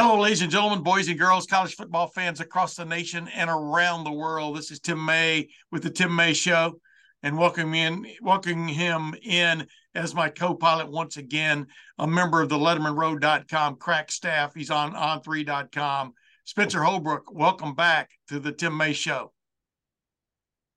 [0.00, 4.04] Hello, ladies and gentlemen, boys and girls, college football fans across the nation and around
[4.04, 4.56] the world.
[4.56, 6.80] This is Tim May with the Tim May Show
[7.24, 9.66] and welcoming in welcoming him in
[9.96, 11.66] as my co-pilot once again,
[11.98, 14.54] a member of the LettermenRow.com crack staff.
[14.54, 16.12] He's on on3.com.
[16.44, 19.32] Spencer Holbrook, welcome back to the Tim May Show.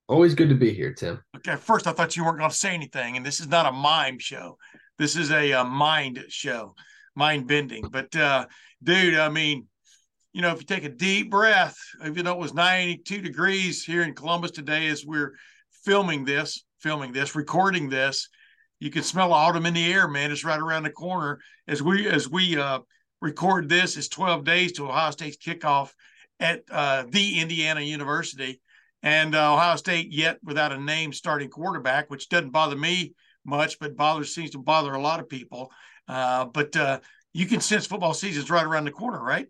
[0.09, 1.21] Always good to be here, Tim.
[1.35, 3.71] Okay, first I thought you weren't going to say anything, and this is not a
[3.71, 4.57] mime show.
[4.97, 6.73] This is a, a mind show,
[7.15, 7.87] mind bending.
[7.87, 8.47] But uh,
[8.83, 9.67] dude, I mean,
[10.33, 14.03] you know, if you take a deep breath, even though it was 92 degrees here
[14.03, 15.33] in Columbus today, as we're
[15.83, 18.29] filming this, filming this, recording this,
[18.79, 20.31] you can smell autumn in the air, man.
[20.31, 21.39] It's right around the corner.
[21.67, 22.79] As we as we uh,
[23.21, 25.91] record this, it's 12 days to Ohio State's kickoff
[26.39, 28.59] at uh, the Indiana University,
[29.03, 33.13] and uh, Ohio State yet without a name starting quarterback, which doesn't bother me
[33.45, 35.71] much, but bothers seems to bother a lot of people.
[36.07, 36.99] Uh, but uh,
[37.33, 39.47] you can sense football season's right around the corner, right?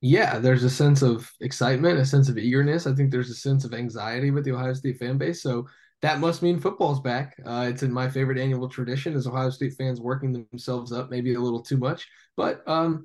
[0.00, 2.86] Yeah, there's a sense of excitement, a sense of eagerness.
[2.86, 5.42] I think there's a sense of anxiety with the Ohio State fan base.
[5.42, 5.66] So
[6.02, 7.34] that must mean football's back.
[7.44, 11.34] Uh, it's in my favorite annual tradition as Ohio State fans working themselves up maybe
[11.34, 13.04] a little too much, but um,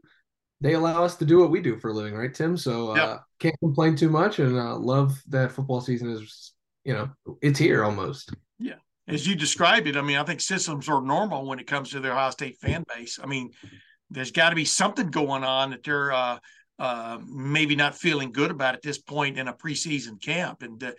[0.61, 2.55] they allow us to do what we do for a living, right, Tim?
[2.55, 3.23] So uh, yep.
[3.39, 6.53] can't complain too much, and uh, love that football season is,
[6.85, 7.09] you know,
[7.41, 8.31] it's here almost.
[8.59, 8.75] Yeah,
[9.07, 11.99] as you described it, I mean, I think systems are normal when it comes to
[11.99, 13.19] the Ohio State fan base.
[13.21, 13.51] I mean,
[14.09, 16.39] there's got to be something going on that they're uh,
[16.79, 20.61] uh, maybe not feeling good about at this point in a preseason camp.
[20.61, 20.91] And uh,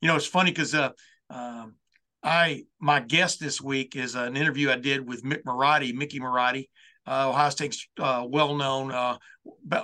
[0.00, 0.90] you know, it's funny because uh,
[1.30, 1.74] um,
[2.22, 6.68] I my guest this week is an interview I did with Mick Marotti, Mickey Marotti,
[7.06, 9.16] uh, Ohio State's uh, well-known, uh,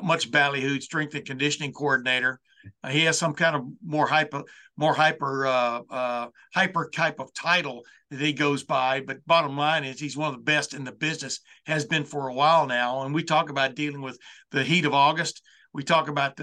[0.02, 2.40] much ballyhooed strength and conditioning coordinator.
[2.82, 4.42] Uh, he has some kind of more hyper,
[4.76, 9.00] more hyper, uh, uh, hyper type of title that he goes by.
[9.00, 11.40] But bottom line is, he's one of the best in the business.
[11.66, 13.02] Has been for a while now.
[13.02, 14.18] And we talk about dealing with
[14.50, 15.42] the heat of August.
[15.72, 16.40] We talk about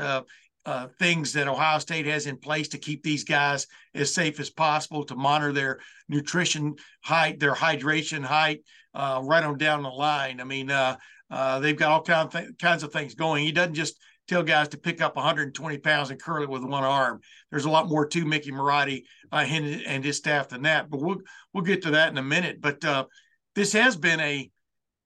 [0.65, 4.49] uh, things that Ohio State has in place to keep these guys as safe as
[4.49, 8.63] possible, to monitor their nutrition height, their hydration height,
[8.93, 10.41] uh, right on down the line.
[10.41, 10.97] I mean, uh,
[11.29, 13.45] uh they've got all kind of th- kinds of things going.
[13.45, 16.83] He doesn't just tell guys to pick up 120 pounds and curl it with one
[16.83, 17.19] arm.
[17.51, 20.89] There's a lot more to Mickey Marotti uh, and, and, his staff than that.
[20.89, 21.21] But we'll
[21.53, 22.61] we'll get to that in a minute.
[22.61, 23.05] But uh,
[23.53, 24.49] this has been a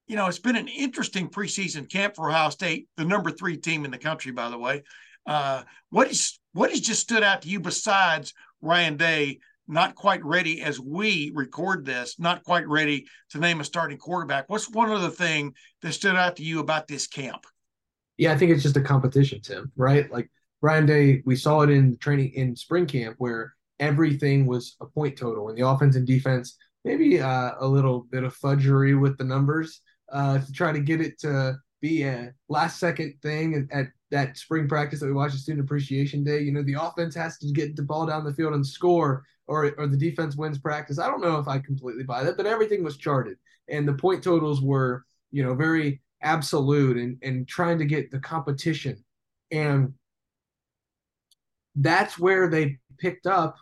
[0.09, 3.85] you know, it's been an interesting preseason camp for Ohio State, the number three team
[3.85, 4.81] in the country, by the way.
[5.25, 10.25] Uh, what is what has just stood out to you besides Ryan Day not quite
[10.25, 14.50] ready as we record this, not quite ready to name a starting quarterback?
[14.50, 15.53] What's one other thing
[15.84, 17.46] that stood out to you about this camp?
[18.19, 19.72] Yeah, I think it's just a competition, Tim.
[19.78, 20.12] Right?
[20.12, 20.30] Like
[20.62, 25.18] Ryan Day, we saw it in training in spring camp where everything was a point
[25.18, 29.24] total, and the offense and defense maybe uh, a little bit of fudgery with the
[29.24, 29.81] numbers
[30.12, 34.68] uh, to try to get it to be a last second thing at that spring
[34.68, 36.41] practice that we watched at Student Appreciation Day.
[36.41, 39.74] You know, the offense has to get the ball down the field and score, or
[39.78, 41.00] or the defense wins practice.
[41.00, 43.38] I don't know if I completely buy that, but everything was charted,
[43.69, 48.19] and the point totals were, you know, very absolute and and trying to get the
[48.19, 49.03] competition,
[49.52, 49.94] and
[51.75, 53.56] that's where they picked up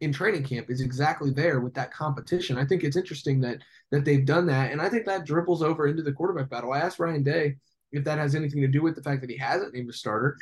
[0.00, 2.56] in training camp is exactly there with that competition.
[2.56, 3.58] I think it's interesting that
[3.90, 6.72] that they've done that, and I think that dribbles over into the quarterback battle.
[6.72, 7.56] I asked Ryan Day
[7.92, 10.36] if that has anything to do with the fact that he hasn't named a starter.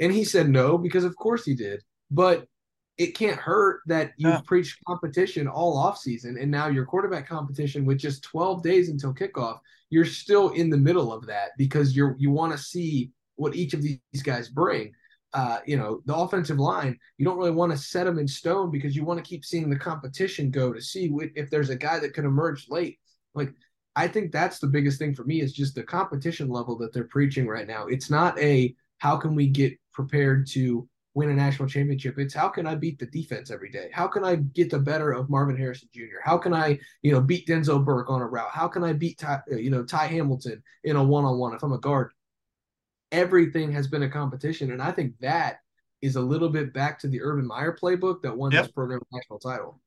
[0.00, 1.82] And he said no, because of course he did.
[2.10, 2.46] But
[3.00, 4.40] it can't hurt that you've yeah.
[4.44, 9.14] preached competition all off season and now your quarterback competition with just 12 days until
[9.14, 13.56] kickoff, you're still in the middle of that because you're you want to see what
[13.56, 14.92] each of these guys bring.
[15.32, 18.70] Uh, you know, the offensive line, you don't really want to set them in stone
[18.70, 21.98] because you want to keep seeing the competition go to see if there's a guy
[21.98, 22.98] that could emerge late.
[23.34, 23.54] Like
[23.96, 27.04] I think that's the biggest thing for me is just the competition level that they're
[27.04, 27.86] preaching right now.
[27.86, 32.18] It's not a how can we get prepared to win a national championship.
[32.18, 33.90] It's how can I beat the defense every day?
[33.92, 36.20] How can I get the better of Marvin Harrison Jr.?
[36.22, 38.50] How can I, you know, beat Denzel Burke on a route?
[38.52, 41.72] How can I beat Ty, uh, you know, Ty Hamilton in a one-on-one if I'm
[41.72, 42.12] a guard?
[43.10, 45.58] Everything has been a competition, and I think that
[46.00, 48.64] is a little bit back to the Urban Meyer playbook that won yep.
[48.64, 49.80] this program national title.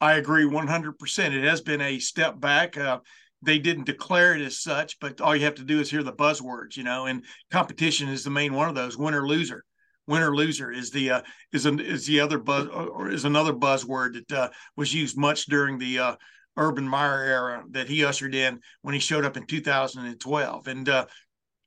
[0.00, 1.32] I agree 100%.
[1.32, 2.76] It has been a step back.
[2.76, 3.00] Uh,
[3.42, 6.12] they didn't declare it as such, but all you have to do is hear the
[6.12, 9.64] buzzwords, you know, and competition is the main one of those winner loser.
[10.08, 11.22] Winner loser is the uh,
[11.52, 15.46] is an, is the other buzz or is another buzzword that uh, was used much
[15.46, 16.16] during the uh,
[16.56, 20.66] Urban Meyer era that he ushered in when he showed up in 2012.
[20.66, 21.06] And uh,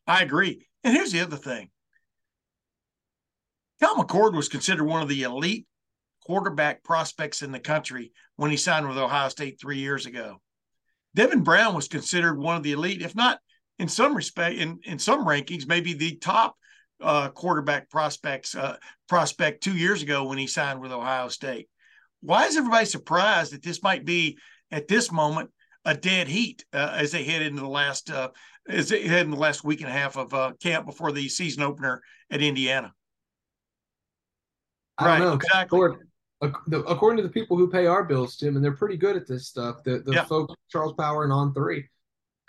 [0.08, 0.66] I agree.
[0.84, 1.70] And here's the other thing:
[3.80, 5.68] Kyle McCord was considered one of the elite
[6.26, 10.42] quarterback prospects in the country when he signed with Ohio State three years ago.
[11.14, 13.40] Devin Brown was considered one of the elite, if not
[13.78, 16.56] in some respect, in, in some rankings, maybe the top
[17.02, 18.78] uh, quarterback prospects uh,
[19.08, 21.68] prospect two years ago when he signed with Ohio State.
[22.22, 24.38] Why is everybody surprised that this might be
[24.72, 25.50] at this moment
[25.86, 28.30] a dead heat uh, as they head into the last uh,
[28.68, 31.28] as they head in the last week and a half of uh, camp before the
[31.28, 32.94] season opener at Indiana?
[34.98, 35.80] I don't right, know exactly
[36.42, 39.48] according to the people who pay our bills, Tim, and they're pretty good at this
[39.48, 39.84] stuff.
[39.84, 40.24] The the yeah.
[40.26, 41.88] folks Charles Power and on three,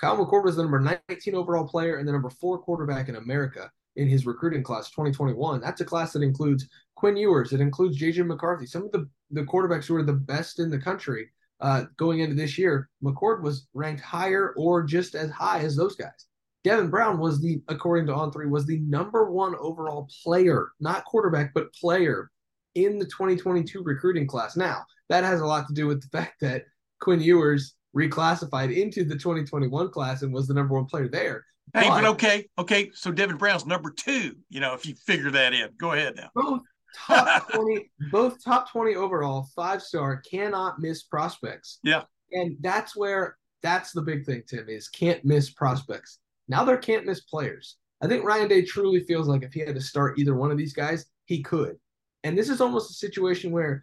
[0.00, 3.70] Kyle McCord was the number 19 overall player and the number four quarterback in America
[3.96, 5.60] in his recruiting class 2021.
[5.60, 9.42] That's a class that includes Quinn Ewers, it includes JJ McCarthy, some of the the
[9.42, 11.30] quarterbacks who are the best in the country
[11.60, 12.90] uh, going into this year.
[13.02, 16.26] McCord was ranked higher or just as high as those guys.
[16.64, 21.04] Devin Brown was the, according to On Three, was the number one overall player, not
[21.04, 22.30] quarterback, but player
[22.74, 24.56] in the 2022 recruiting class.
[24.56, 26.64] Now, that has a lot to do with the fact that
[27.00, 31.44] Quinn Ewers reclassified into the 2021 class and was the number one player there.
[31.74, 32.90] Hey, but, okay, okay.
[32.94, 34.36] So Devin Brown's number two.
[34.50, 36.28] You know, if you figure that in, go ahead now.
[36.34, 36.62] Both
[36.94, 41.78] top 20, both top 20 overall, five star, cannot miss prospects.
[41.82, 42.02] Yeah,
[42.32, 46.18] and that's where that's the big thing, Tim, is can't miss prospects.
[46.48, 47.76] Now they're can't miss players.
[48.02, 50.58] I think Ryan Day truly feels like if he had to start either one of
[50.58, 51.76] these guys, he could.
[52.24, 53.82] And this is almost a situation where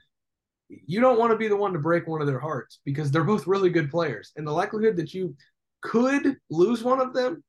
[0.68, 3.24] you don't want to be the one to break one of their hearts because they're
[3.24, 4.32] both really good players.
[4.36, 5.36] And the likelihood that you
[5.82, 7.44] could lose one of them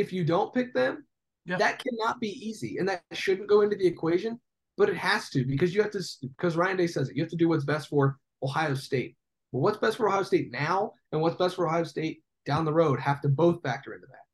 [0.00, 1.06] if you don't pick them,
[1.44, 1.56] yeah.
[1.56, 2.78] that cannot be easy.
[2.78, 4.40] And that shouldn't go into the equation,
[4.76, 7.30] but it has to because you have to, because Ryan Day says it, you have
[7.30, 9.16] to do what's best for Ohio State.
[9.52, 12.72] Well, what's best for Ohio State now and what's best for Ohio State down the
[12.72, 14.24] road have to both factor into that.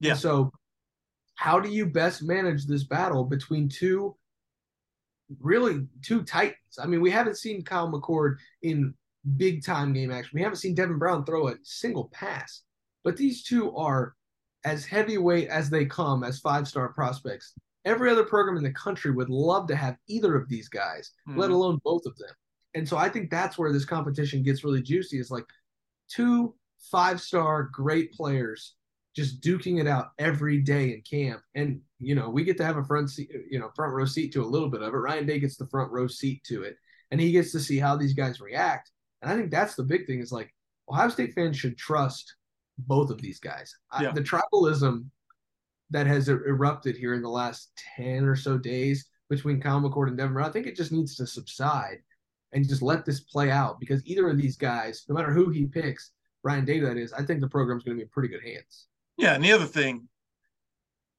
[0.00, 0.12] Yeah.
[0.12, 0.52] And so,
[1.34, 4.16] how do you best manage this battle between two
[5.40, 6.78] really two titans.
[6.80, 8.94] I mean, we haven't seen Kyle McCord in
[9.36, 10.32] big time game action.
[10.34, 12.62] We haven't seen Devin Brown throw a single pass,
[13.04, 14.14] but these two are
[14.66, 17.54] as heavyweight as they come as five star prospects.
[17.84, 21.38] Every other program in the country would love to have either of these guys, mm-hmm.
[21.38, 22.34] let alone both of them.
[22.74, 25.46] And so I think that's where this competition gets really juicy is like
[26.10, 26.54] two
[26.90, 28.74] five star great players
[29.14, 31.40] just duking it out every day in camp.
[31.54, 34.32] And you know, we get to have a front seat, you know, front row seat
[34.32, 34.96] to a little bit of it.
[34.96, 36.76] Ryan Day gets the front row seat to it,
[37.12, 38.90] and he gets to see how these guys react.
[39.22, 40.52] And I think that's the big thing is like
[40.90, 42.34] Ohio State fans should trust
[42.78, 43.74] both of these guys.
[44.00, 44.10] Yeah.
[44.10, 45.06] I, the tribalism
[45.90, 50.08] that has er, erupted here in the last 10 or so days between Kyle McCord
[50.08, 51.98] and Devin, I think it just needs to subside
[52.52, 55.66] and just let this play out because either of these guys, no matter who he
[55.66, 56.12] picks,
[56.42, 58.86] Ryan Day that is, I think the program's going to be in pretty good hands.
[59.16, 60.08] Yeah, and the other thing,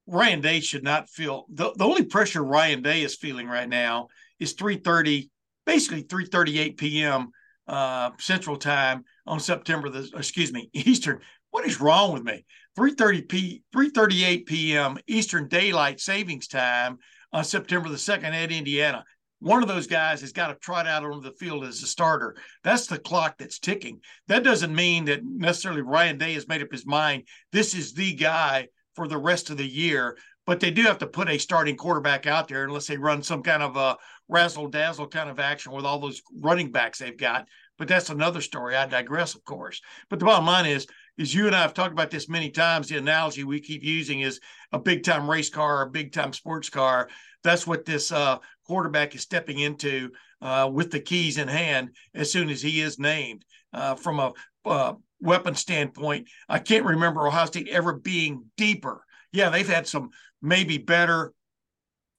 [0.06, 4.08] Ryan Day should not feel the, the only pressure Ryan Day is feeling right now
[4.40, 5.30] is 3:30,
[5.66, 7.32] basically 3:38 p.m.
[7.68, 11.20] Uh, Central Time on September the excuse me Eastern.
[11.52, 12.46] What is wrong with me?
[12.78, 14.98] 3:30 p 3:38 p.m.
[15.08, 16.98] Eastern Daylight Savings Time
[17.34, 19.04] on September the second at Indiana.
[19.40, 22.36] One of those guys has got to trot out onto the field as a starter.
[22.64, 24.02] That's the clock that's ticking.
[24.28, 27.24] That doesn't mean that necessarily Ryan Day has made up his mind.
[27.52, 30.18] This is the guy for the rest of the year.
[30.48, 33.44] But they do have to put a starting quarterback out there unless they run some
[33.44, 33.98] kind of a
[34.30, 37.48] razzle dazzle kind of action with all those running backs they've got.
[37.78, 38.76] But that's another story.
[38.76, 39.82] I digress, of course.
[40.10, 40.88] But the bottom line is,
[41.18, 42.88] is you and I have talked about this many times.
[42.88, 44.40] The analogy we keep using is
[44.72, 47.10] a big time race car, a big time sports car.
[47.44, 52.32] That's what this uh, quarterback is stepping into uh, with the keys in hand as
[52.32, 53.46] soon as he is named.
[53.74, 54.34] Uh, from a
[54.66, 59.04] uh, weapon standpoint, I can't remember Ohio State ever being deeper.
[59.32, 60.10] Yeah, they've had some
[60.42, 61.34] maybe better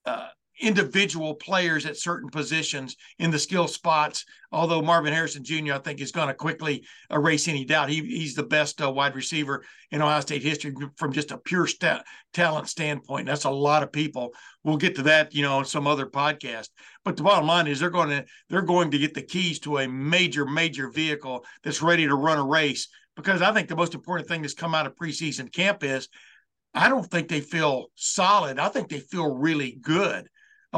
[0.05, 0.29] uh,
[0.61, 4.25] individual players at certain positions in the skill spots.
[4.51, 7.91] Although Marvin Harrison Jr., I think, is going to quickly erase any doubt.
[7.91, 11.67] He, he's the best uh, wide receiver in Ohio State history from just a pure
[11.67, 13.27] st- talent standpoint.
[13.27, 14.33] That's a lot of people.
[14.65, 16.71] We'll get to that, you know, on some other podcast.
[17.05, 19.79] But the bottom line is they're going to they're going to get the keys to
[19.79, 22.89] a major major vehicle that's ready to run a race.
[23.17, 26.09] Because I think the most important thing that's come out of preseason camp is
[26.75, 28.59] I don't think they feel solid.
[28.59, 30.29] I think they feel really good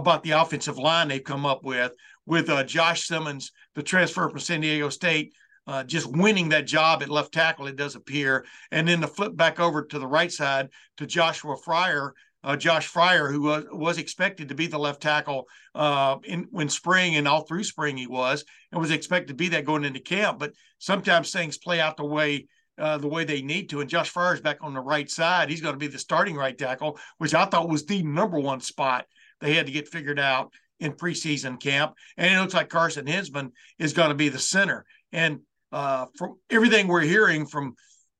[0.01, 1.93] about the offensive line they've come up with,
[2.27, 5.33] with uh, Josh Simmons, the transfer from San Diego State,
[5.67, 8.45] uh, just winning that job at left tackle, it does appear.
[8.73, 12.11] And then the flip back over to the right side to Joshua Fryar,
[12.43, 16.69] uh, Josh Fryar, who was, was expected to be the left tackle uh, in when
[16.69, 20.01] spring and all through spring he was, and was expected to be that going into
[20.01, 20.39] camp.
[20.39, 22.47] But sometimes things play out the way
[22.79, 23.81] uh, the way they need to.
[23.81, 25.51] And Josh Fryar's back on the right side.
[25.51, 28.61] He's going to be the starting right tackle, which I thought was the number one
[28.61, 29.05] spot
[29.41, 31.95] they had to get figured out in preseason camp.
[32.17, 34.85] And it looks like Carson Hinzman is going to be the center.
[35.13, 35.41] And
[35.73, 37.75] uh, from everything we're hearing from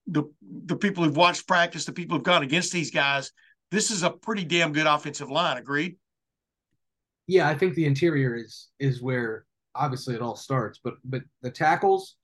[0.07, 0.25] the
[0.67, 3.33] the people who've watched practice, the people who've gone against these guys,
[3.71, 5.57] this is a pretty damn good offensive line.
[5.57, 5.97] Agreed.
[7.27, 11.51] Yeah, I think the interior is is where obviously it all starts, but but the
[11.51, 12.17] tackles,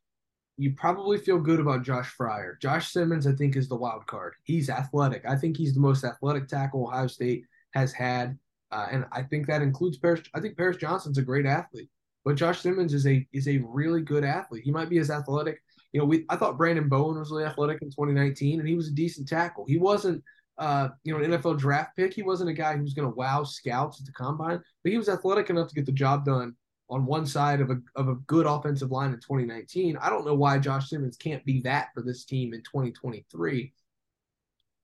[0.57, 2.61] you probably feel good about Josh Fryar.
[2.61, 4.35] Josh Simmons, I think, is the wild card.
[4.43, 5.25] He's athletic.
[5.29, 8.39] I think he's the most athletic tackle Ohio State has had,
[8.71, 10.23] uh, and I think that includes Paris.
[10.35, 11.91] I think Paris Johnson's a great athlete,
[12.25, 14.65] but Josh Simmons is a is a really good athlete.
[14.65, 15.63] He might be as athletic.
[15.93, 18.89] You know, we I thought Branden Bowen was really athletic in 2019, and he was
[18.89, 19.65] a decent tackle.
[19.67, 20.23] He wasn't
[20.59, 22.15] uh, you know, an NFL draft pick.
[22.15, 24.99] He wasn't a guy who was going to wow scouts at the combine, but he
[24.99, 26.55] was athletic enough to get the job done
[26.89, 29.97] on one side of a of a good offensive line in 2019.
[30.01, 33.73] I don't know why Josh Simmons can't be that for this team in 2023.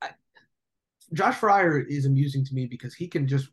[0.03, 0.11] I,
[1.13, 3.49] Josh Fryar is amusing to me because he can just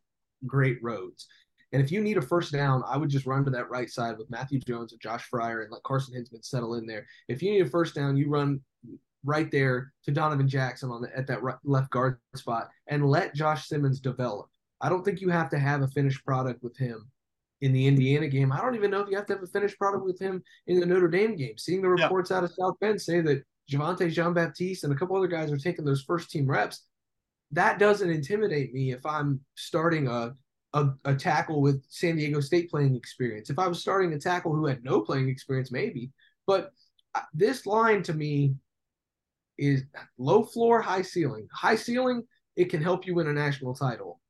[0.46, 1.28] great roads.
[1.72, 4.18] And if you need a first down, I would just run to that right side
[4.18, 7.06] with Matthew Jones and Josh Fryar and let Carson Hinzman settle in there.
[7.28, 8.62] If you need a first down, you run
[9.24, 13.36] right there to Donovan Jackson on the, at that right, left guard spot and let
[13.36, 14.48] Josh Simmons develop.
[14.82, 17.10] I don't think you have to have a finished product with him
[17.62, 18.52] in the Indiana game.
[18.52, 20.80] I don't even know if you have to have a finished product with him in
[20.80, 21.58] the Notre Dame game.
[21.58, 22.38] Seeing the reports yeah.
[22.38, 25.58] out of South Bend say that Javontae Jean Baptiste and a couple other guys are
[25.58, 26.86] taking those first team reps,
[27.52, 30.34] that doesn't intimidate me if I'm starting a,
[30.74, 33.50] a, a tackle with San Diego State playing experience.
[33.50, 36.12] If I was starting a tackle who had no playing experience, maybe.
[36.46, 36.72] But
[37.16, 38.56] uh, this line to me
[39.58, 39.84] is
[40.18, 41.48] low floor, high ceiling.
[41.52, 42.24] High ceiling,
[42.56, 44.22] it can help you win a national title.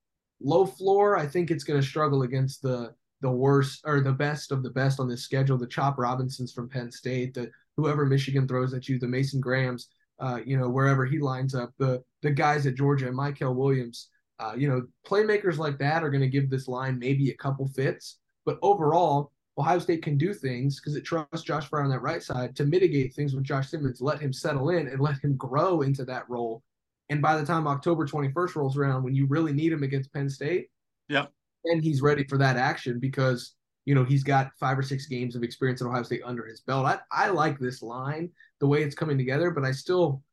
[0.42, 4.50] Low floor, I think it's going to struggle against the the worst or the best
[4.50, 5.58] of the best on this schedule.
[5.58, 9.90] The Chop Robinsons from Penn State, the whoever Michigan throws at you, the Mason Grahams,
[10.20, 14.10] uh, you know wherever he lines up, the the guys at Georgia and Mykel Williams.
[14.40, 17.68] Uh, you know, playmakers like that are going to give this line maybe a couple
[17.68, 22.02] fits, but overall, Ohio State can do things because it trusts Josh Fryar on that
[22.02, 25.36] right side to mitigate things with Josh Simmons, let him settle in and let him
[25.36, 26.64] grow into that role.
[27.10, 30.30] And by the time October 21st rolls around, when you really need him against Penn
[30.30, 30.70] State,
[31.10, 31.26] yeah,
[31.66, 35.36] and he's ready for that action because you know he's got five or six games
[35.36, 36.86] of experience at Ohio State under his belt.
[36.86, 40.24] I, I like this line the way it's coming together, but I still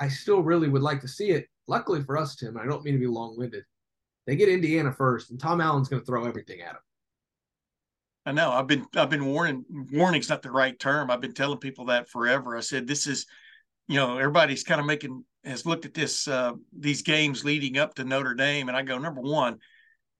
[0.00, 1.46] I still really would like to see it.
[1.68, 3.64] Luckily for us, Tim, I don't mean to be long winded.
[4.26, 6.80] They get Indiana first, and Tom Allen's going to throw everything at him.
[8.26, 8.50] I know.
[8.50, 11.10] I've been I've been warning warning's not the right term.
[11.10, 12.56] I've been telling people that forever.
[12.56, 13.26] I said this is,
[13.88, 17.94] you know, everybody's kind of making has looked at this uh, these games leading up
[17.94, 19.58] to Notre Dame, and I go number one,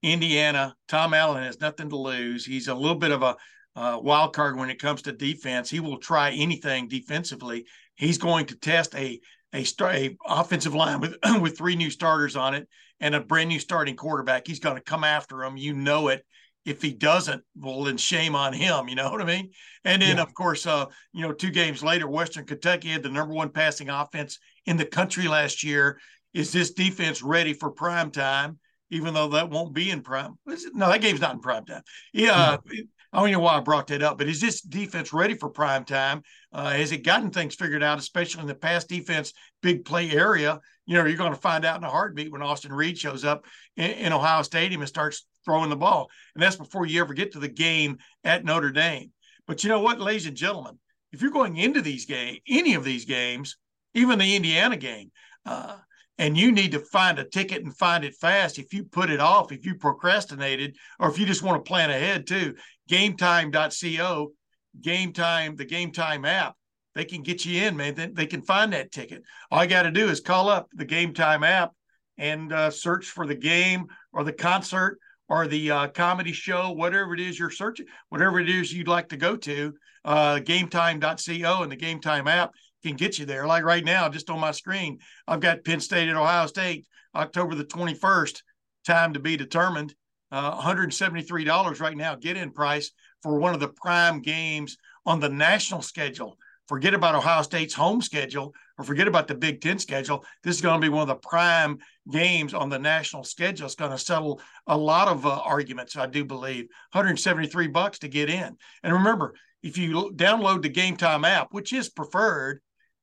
[0.01, 0.75] Indiana.
[0.87, 2.45] Tom Allen has nothing to lose.
[2.45, 3.35] He's a little bit of a
[3.75, 5.69] uh, wild card when it comes to defense.
[5.69, 7.65] He will try anything defensively.
[7.95, 9.19] He's going to test a
[9.53, 12.67] a, start, a offensive line with with three new starters on it
[12.99, 14.47] and a brand new starting quarterback.
[14.47, 15.57] He's going to come after him.
[15.57, 16.25] You know it
[16.65, 18.87] if he doesn't, well, then shame on him.
[18.87, 19.51] You know what I mean?
[19.83, 20.23] And then, yeah.
[20.23, 23.89] of course, uh, you know, two games later, Western Kentucky had the number one passing
[23.89, 25.99] offense in the country last year.
[26.33, 28.59] Is this defense ready for prime time?
[28.91, 30.37] Even though that won't be in prime.
[30.73, 31.81] No, that game's not in prime time.
[32.13, 32.83] Yeah, no.
[33.13, 35.83] I don't know why I brought that up, but is this defense ready for prime
[35.83, 36.23] time?
[36.53, 40.61] Uh, has it gotten things figured out, especially in the pass defense big play area?
[40.85, 43.45] You know, you're going to find out in a heartbeat when Austin Reed shows up
[43.75, 46.09] in, in Ohio Stadium and starts throwing the ball.
[46.35, 49.11] And that's before you ever get to the game at Notre Dame.
[49.45, 50.79] But you know what, ladies and gentlemen,
[51.11, 53.57] if you're going into these games, any of these games,
[53.93, 55.11] even the Indiana game,
[55.45, 55.77] uh,
[56.21, 58.59] and you need to find a ticket and find it fast.
[58.59, 61.89] If you put it off, if you procrastinated, or if you just want to plan
[61.89, 62.53] ahead too,
[62.91, 64.31] gametime.co,
[64.79, 66.53] game time, the game time app,
[66.93, 68.11] they can get you in, man.
[68.13, 69.23] They, can find that ticket.
[69.49, 71.71] All I got to do is call up the game time app
[72.19, 77.15] and uh, search for the game or the concert or the uh, comedy show, whatever
[77.15, 79.73] it is you're searching, whatever it is you'd like to go to,
[80.05, 82.51] uh, gametime.co and the Game Time app
[82.81, 83.47] can get you there.
[83.47, 86.85] Like right now, just on my screen, I've got Penn State at Ohio State,
[87.15, 88.41] October the 21st,
[88.85, 89.93] time to be determined.
[90.31, 95.29] Uh, $173 right now, get in price for one of the prime games on the
[95.29, 96.37] national schedule.
[96.67, 100.23] Forget about Ohio State's home schedule or forget about the Big Ten schedule.
[100.41, 103.65] This is going to be one of the prime games on the national schedule.
[103.65, 106.67] It's going to settle a lot of uh, arguments, I do believe.
[106.93, 108.55] 173 bucks to get in.
[108.83, 112.61] And remember, if you download the Game Time app, which is preferred,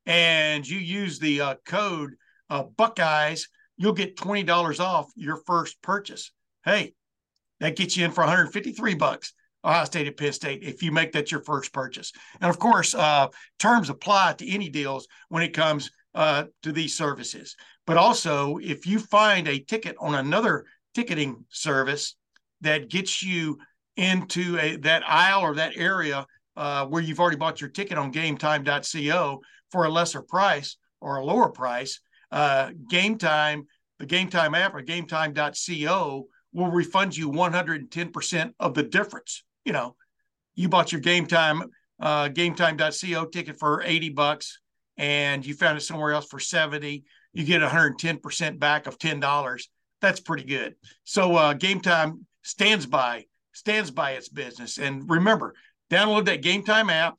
[0.08, 2.14] and you use the uh, code
[2.50, 6.32] uh, Buckeyes, you'll get twenty dollars off your first purchase.
[6.64, 6.94] Hey,
[7.60, 9.32] that gets you in for 153 bucks.
[9.64, 12.12] Ohio State at Penn State if you make that your first purchase.
[12.40, 16.96] And of course, uh, terms apply to any deals when it comes uh, to these
[16.96, 17.56] services.
[17.86, 22.16] But also, if you find a ticket on another ticketing service
[22.60, 23.58] that gets you
[23.96, 26.24] into a, that aisle or that area
[26.56, 31.24] uh, where you've already bought your ticket on gametime.co for a lesser price or a
[31.24, 32.00] lower price,
[32.32, 33.66] uh, Game Time,
[33.98, 39.44] the Game Time app or gametime.co will refund you 110% of the difference.
[39.64, 39.96] You know,
[40.54, 41.62] you bought your Game Time,
[42.00, 44.60] uh, gametime.co ticket for 80 bucks
[44.98, 49.62] and you found it somewhere else for 70, you get 110% back of $10.
[50.00, 50.74] That's pretty good.
[51.04, 54.78] So uh, Game Time stands by stands by its business.
[54.78, 55.54] And remember,
[55.90, 57.16] download that Game Time app,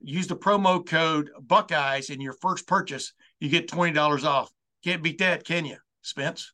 [0.00, 4.50] use the promo code Buckeyes in your first purchase, you get $20 off.
[4.84, 6.52] Can't beat that, can you, Spence?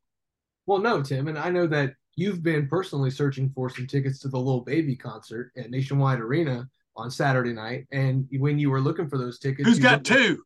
[0.67, 1.29] Well, no, Tim.
[1.29, 4.97] And I know that you've been personally searching for some tickets to the Little Baby
[4.97, 7.87] concert at Nationwide Arena on Saturday night.
[7.91, 10.43] And when you were looking for those tickets, who's got two?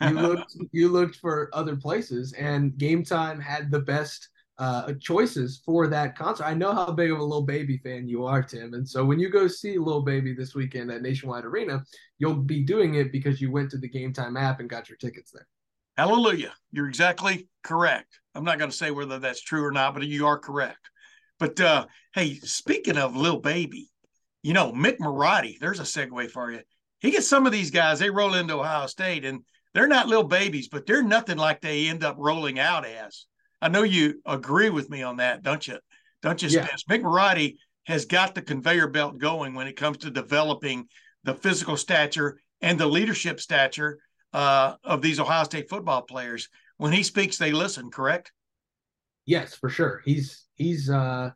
[0.00, 4.28] you looked you looked for other places, and Game Time had the best
[4.62, 6.44] uh, choices for that concert.
[6.44, 9.18] I know how big of a little Baby fan you are, Tim, and so when
[9.18, 11.82] you go see Little Baby this weekend at Nationwide Arena,
[12.18, 14.98] you'll be doing it because you went to the Game Time app and got your
[14.98, 15.48] tickets there.
[15.96, 16.52] Hallelujah!
[16.70, 18.20] You're exactly correct.
[18.36, 20.90] I'm not going to say whether that's true or not, but you are correct.
[21.40, 23.90] But uh, hey, speaking of Little Baby,
[24.44, 25.58] you know Mick Marotti.
[25.58, 26.60] There's a segue for you.
[27.00, 27.98] He gets some of these guys.
[27.98, 29.40] They roll into Ohio State, and
[29.74, 33.26] they're not little babies, but they're nothing like they end up rolling out as.
[33.62, 35.78] I know you agree with me on that, don't you?
[36.20, 36.66] Don't you, yeah.
[36.66, 36.84] Spence?
[36.90, 40.86] Mick Marotti has got the conveyor belt going when it comes to developing
[41.24, 43.98] the physical stature and the leadership stature
[44.32, 46.48] uh, of these Ohio State football players.
[46.76, 47.90] When he speaks, they listen.
[47.90, 48.32] Correct?
[49.26, 50.02] Yes, for sure.
[50.04, 51.30] He's he's uh,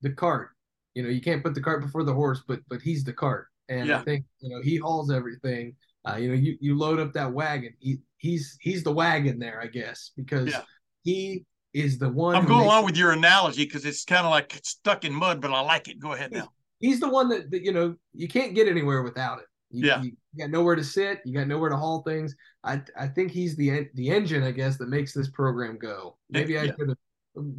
[0.00, 0.50] the cart.
[0.94, 3.46] You know, you can't put the cart before the horse, but but he's the cart,
[3.68, 4.00] and yeah.
[4.00, 7.32] I think you know he hauls everything uh, you know, you, you load up that
[7.32, 7.74] wagon.
[7.78, 10.62] He, he's he's the wagon there, I guess, because yeah.
[11.02, 12.36] He is the one.
[12.36, 15.52] I'm going along with your analogy because it's kind of like stuck in mud, but
[15.52, 15.98] I like it.
[15.98, 16.48] Go ahead now.
[16.80, 19.46] He's the one that, that you know you can't get anywhere without it.
[19.70, 21.20] You, yeah, you, got nowhere to sit.
[21.24, 22.34] You got nowhere to haul things.
[22.64, 26.16] I I think he's the the engine, I guess, that makes this program go.
[26.34, 26.62] Eh, Maybe yeah.
[26.62, 26.98] I could have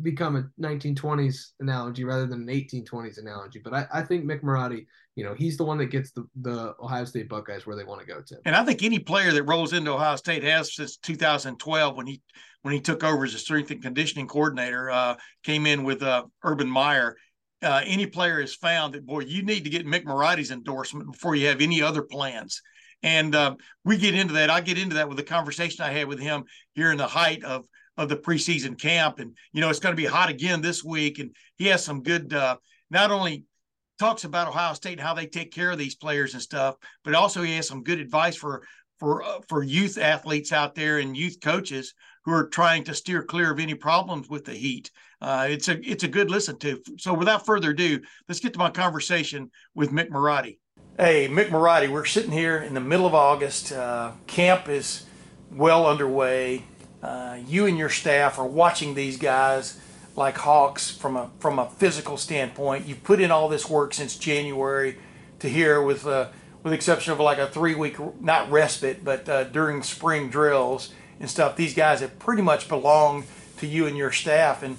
[0.04, 3.60] become a 1920s analogy rather than an 1820s analogy.
[3.64, 6.73] But I, I think Mick Marotti, you know, he's the one that gets the, the
[6.82, 8.36] Ohio State Buckeyes where they want to go to.
[8.45, 12.21] And I think any player that rolls into Ohio State has since 2012 when he
[12.63, 16.23] when he took over as a strength and conditioning coordinator, uh, came in with uh,
[16.43, 17.17] Urban Meyer.
[17.62, 21.36] Uh, any player has found that boy, you need to get Mick Marotti's endorsement before
[21.36, 22.62] you have any other plans.
[23.04, 24.49] And uh, we get into that.
[24.49, 27.43] I get into that with the conversation I had with him here in the height
[27.43, 27.65] of
[27.97, 29.19] of the preseason camp.
[29.19, 31.19] And, you know, it's going to be hot again this week.
[31.19, 32.58] And he has some good, uh,
[32.89, 33.45] not only
[34.04, 37.16] talks about Ohio State and how they take care of these players and stuff, but
[37.16, 38.63] also he has some good advice for,
[39.00, 41.94] for, uh, for youth athletes out there and youth coaches
[42.26, 44.92] who are trying to steer clear of any problems with the heat.
[45.22, 46.82] Uh, it's a, it's a good listen to.
[46.98, 50.60] So without further ado, let's get to my conversation with Mick Marotti.
[50.98, 53.72] Hey, Mick Marotti, we're sitting here in the middle of August.
[53.72, 55.06] Uh, camp is
[55.50, 56.63] well underway
[57.02, 59.80] uh, you and your staff are watching these guys
[60.15, 62.88] like hawks from a from a physical standpoint.
[62.88, 64.97] You've put in all this work since January
[65.39, 66.30] to here, with uh,
[66.62, 70.93] with the exception of like a three week not respite, but uh, during spring drills
[71.19, 71.56] and stuff.
[71.56, 73.26] These guys have pretty much belonged
[73.58, 74.63] to you and your staff.
[74.63, 74.78] And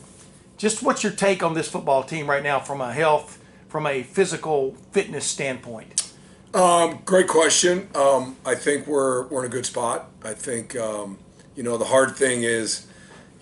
[0.56, 4.02] just what's your take on this football team right now from a health, from a
[4.02, 6.12] physical fitness standpoint?
[6.52, 7.88] Um, great question.
[7.94, 10.10] Um, I think we're we're in a good spot.
[10.22, 10.76] I think.
[10.76, 11.18] Um,
[11.56, 12.86] you know, the hard thing is,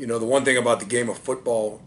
[0.03, 1.81] you know, the one thing about the game of football,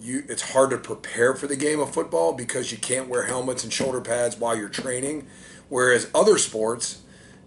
[0.00, 3.64] you it's hard to prepare for the game of football because you can't wear helmets
[3.64, 5.26] and shoulder pads while you're training.
[5.68, 7.02] Whereas other sports,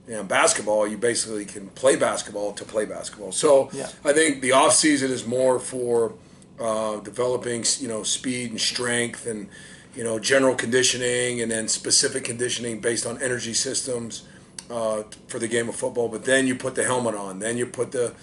[0.05, 3.31] you know, basketball, you basically can play basketball to play basketball.
[3.31, 3.87] So yeah.
[4.03, 6.13] I think the off season is more for
[6.59, 9.47] uh, developing, you know, speed and strength and
[9.95, 14.27] you know general conditioning and then specific conditioning based on energy systems
[14.69, 16.09] uh, for the game of football.
[16.09, 18.13] But then you put the helmet on, then you put the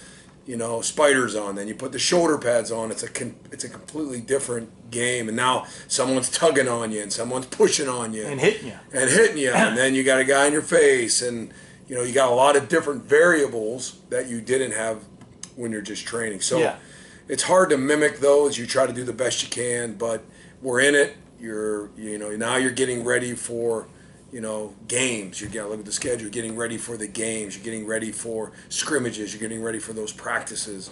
[0.46, 2.90] you know spiders on, then you put the shoulder pads on.
[2.90, 3.08] It's a
[3.52, 5.28] it's a completely different game.
[5.28, 9.10] And now someone's tugging on you and someone's pushing on you and hitting you and
[9.10, 11.52] hitting you, and then you got a guy in your face, and
[11.88, 15.04] you know you got a lot of different variables that you didn't have
[15.56, 16.40] when you're just training.
[16.40, 16.58] So.
[16.58, 16.76] Yeah.
[17.28, 18.56] It's hard to mimic those.
[18.56, 20.22] You try to do the best you can, but
[20.62, 21.16] we're in it.
[21.40, 23.88] You're, you know, now you're getting ready for
[24.32, 25.40] you know, games.
[25.40, 26.22] You got look at the schedule.
[26.22, 27.56] You're getting ready for the games.
[27.56, 29.32] You're getting ready for scrimmages.
[29.32, 30.90] You're getting ready for those practices.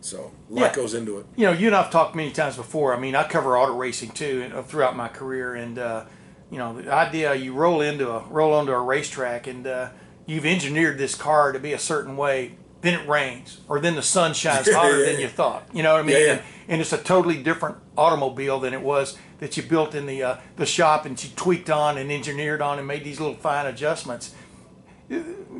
[0.00, 0.74] So a lot Yeah.
[0.74, 1.26] goes into it.
[1.36, 2.94] you know, you and I've talked many times before.
[2.94, 6.04] I mean, I cover auto racing too uh, throughout my career, and uh,
[6.50, 9.90] you know, the idea you roll into a roll onto a racetrack, and uh,
[10.26, 12.56] you've engineered this car to be a certain way.
[12.80, 15.26] Then it rains, or then the sun shines hotter yeah, than yeah.
[15.26, 15.68] you thought.
[15.72, 16.16] You know what I mean?
[16.30, 20.22] And, and it's a totally different automobile than it was that you built in the
[20.22, 23.66] uh, the shop and you tweaked on and engineered on and made these little fine
[23.66, 24.32] adjustments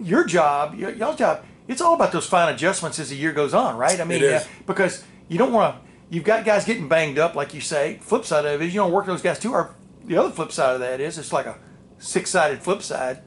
[0.00, 3.54] your job, y- y'all's job, it's all about those fine adjustments as the year goes
[3.54, 4.00] on, right?
[4.00, 5.90] I mean, uh, because you don't want to.
[6.10, 7.98] You've got guys getting banged up, like you say.
[8.02, 9.68] Flip side of it is you don't work those guys too hard.
[10.04, 11.58] The other flip side of that is it's like a
[11.98, 13.22] six-sided flip side.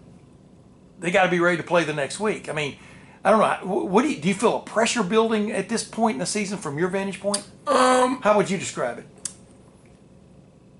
[0.99, 2.47] They got to be ready to play the next week.
[2.47, 2.77] I mean,
[3.23, 3.85] I don't know.
[3.85, 4.27] What do you do?
[4.27, 7.43] You feel a pressure building at this point in the season from your vantage point?
[7.65, 9.05] Um, how would you describe it?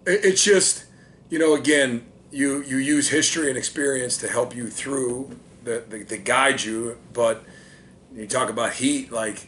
[0.06, 0.86] It- It's just,
[1.30, 6.04] you know, again, you you use history and experience to help you through, the, the,
[6.06, 6.98] to guide you.
[7.14, 7.44] But
[8.14, 9.48] you talk about heat, like,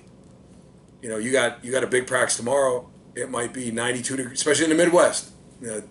[1.01, 2.89] you know, you got you got a big practice tomorrow.
[3.15, 5.31] It might be 92 degrees, especially in the Midwest.
[5.61, 5.83] You know,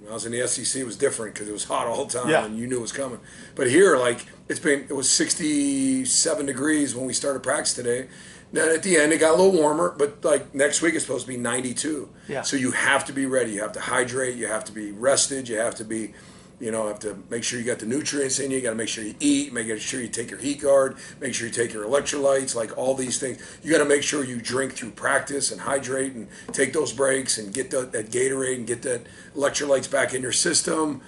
[0.00, 2.18] when I was in the SEC, it was different because it was hot all the
[2.18, 2.44] time Yeah.
[2.44, 3.18] and you knew it was coming.
[3.54, 8.08] But here, like, it's been it was 67 degrees when we started practice today.
[8.52, 11.24] Then at the end, it got a little warmer, but like next week, it's supposed
[11.26, 12.08] to be 92.
[12.28, 12.42] Yeah.
[12.42, 13.52] So you have to be ready.
[13.52, 14.36] You have to hydrate.
[14.36, 15.48] You have to be rested.
[15.48, 16.12] You have to be,
[16.60, 18.58] you know, have to make sure you got the nutrients in you.
[18.58, 19.54] You got to make sure you eat.
[19.54, 20.96] Make sure you take your heat guard.
[21.18, 22.54] Make sure you take your electrolytes.
[22.54, 26.12] Like all these things, you got to make sure you drink through practice and hydrate
[26.12, 29.00] and take those breaks and get that, that Gatorade and get that
[29.34, 31.00] electrolytes back in your system.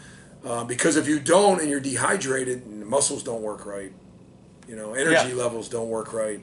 [0.46, 3.92] Uh, because if you don't and you're dehydrated and the muscles don't work right,
[4.66, 5.42] you know, energy Yeah.
[5.42, 6.40] levels don't work right.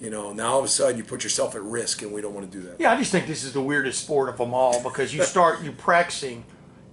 [0.00, 2.34] You know, now all of a sudden you put yourself at risk, and we don't
[2.34, 2.80] want to do that.
[2.80, 5.62] Yeah, I just think this is the weirdest sport of them all because you start
[5.62, 6.44] you practicing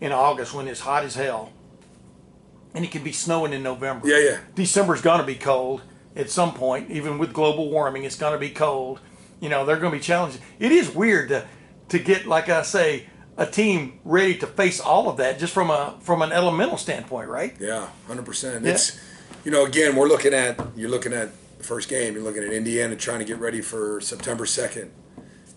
[0.02, 1.52] in August when it's hot as hell,
[2.74, 4.08] and it can be snowing in November.
[4.08, 4.38] Yeah, yeah.
[4.56, 5.84] December's going to be cold
[6.16, 8.06] at some point, even with global warming.
[8.06, 9.00] It's going to be cold.
[9.40, 10.42] You know, they're going to be challenging.
[10.58, 11.46] It is weird to
[11.90, 13.06] to get, like I say,
[13.38, 17.30] a team ready to face all of that just from a from an elemental standpoint,
[17.30, 17.56] right?
[17.60, 18.66] Yeah, hundred percent.
[18.66, 18.72] Yeah.
[18.72, 19.00] It's
[19.44, 22.14] you know, again, we're looking at you're looking at the first game.
[22.14, 24.92] You're looking at Indiana trying to get ready for September second.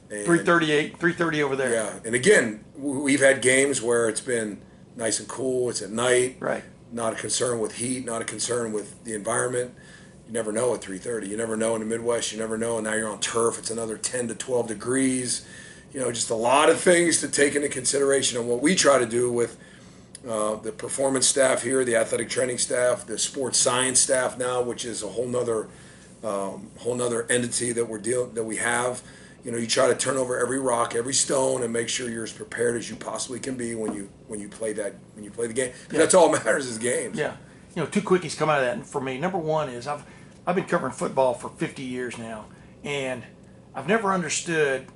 [0.08, 1.72] Three thirty eight, three thirty over there.
[1.72, 4.60] Yeah, and again, we've had games where it's been
[4.96, 5.68] nice and cool.
[5.68, 6.36] It's at night.
[6.40, 6.64] Right.
[6.90, 8.06] Not a concern with heat.
[8.06, 9.74] Not a concern with the environment.
[10.26, 11.28] You never know at 3:30.
[11.28, 12.32] You never know in the Midwest.
[12.32, 12.76] You never know.
[12.78, 13.58] And now you're on turf.
[13.58, 15.46] It's another 10 to 12 degrees.
[15.92, 18.38] You know, just a lot of things to take into consideration.
[18.38, 19.58] And what we try to do with
[20.28, 24.84] uh, the performance staff here, the athletic training staff, the sports science staff now, which
[24.84, 25.68] is a whole nother
[26.24, 29.02] um, whole nother entity that we're deal that we have.
[29.44, 32.24] You know, you try to turn over every rock, every stone, and make sure you're
[32.24, 35.30] as prepared as you possibly can be when you when you play that when you
[35.30, 35.72] play the game.
[35.88, 37.16] 'Cause That's all that matters is games.
[37.16, 37.36] Yeah.
[37.76, 39.18] You know, two quickies come out of that for me.
[39.18, 40.02] Number one is I've
[40.46, 42.46] I've been covering football for 50 years now,
[42.82, 43.22] and
[43.74, 44.86] I've never understood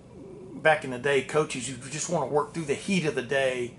[0.55, 3.23] back in the day coaches who just want to work through the heat of the
[3.23, 3.75] day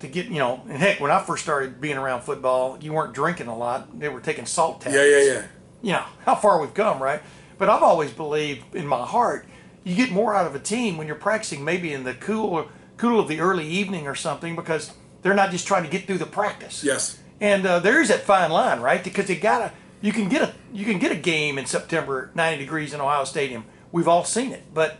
[0.00, 0.62] to get you know.
[0.68, 4.08] And heck, when I first started being around football, you weren't drinking a lot; they
[4.08, 5.04] were taking salt tablets.
[5.04, 5.42] Yeah, yeah, yeah.
[5.82, 7.20] You know how far we've come, right?
[7.58, 9.46] But I've always believed in my heart
[9.84, 13.20] you get more out of a team when you're practicing maybe in the cool cool
[13.20, 16.26] of the early evening or something because they're not just trying to get through the
[16.26, 16.84] practice.
[16.84, 17.18] Yes.
[17.40, 19.02] And uh, there is that fine line, right?
[19.02, 22.58] Because you gotta, you can get a, you can get a game in September, 90
[22.58, 23.64] degrees in Ohio Stadium.
[23.92, 24.98] We've all seen it, but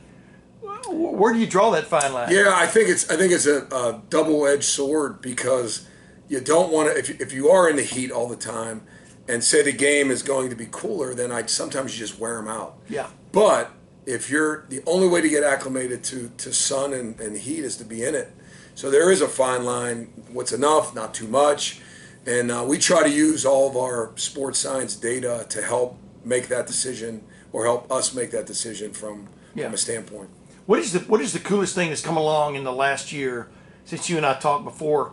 [0.89, 2.33] where do you draw that fine line?
[2.33, 5.87] Yeah, I think it's I think it's a, a double-edged sword because
[6.29, 8.83] you don't want to if if you are in the heat all the time,
[9.29, 12.37] and say the game is going to be cooler, then I sometimes you just wear
[12.37, 12.79] them out.
[12.89, 13.09] Yeah.
[13.33, 13.71] But
[14.07, 17.77] if you're the only way to get acclimated to to sun and, and heat is
[17.77, 18.33] to be in it,
[18.75, 20.13] so there is a fine line.
[20.33, 21.81] What's enough, not too much,
[22.27, 26.49] and uh, we try to use all of our sports science data to help make
[26.49, 29.65] that decision or help us make that decision from Yeah.
[29.67, 30.31] from a standpoint.
[30.67, 33.49] What is the what is the coolest thing that's come along in the last year
[33.85, 35.13] since you and I talked before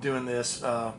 [0.00, 0.62] doing this?
[0.62, 0.92] Uh, uh,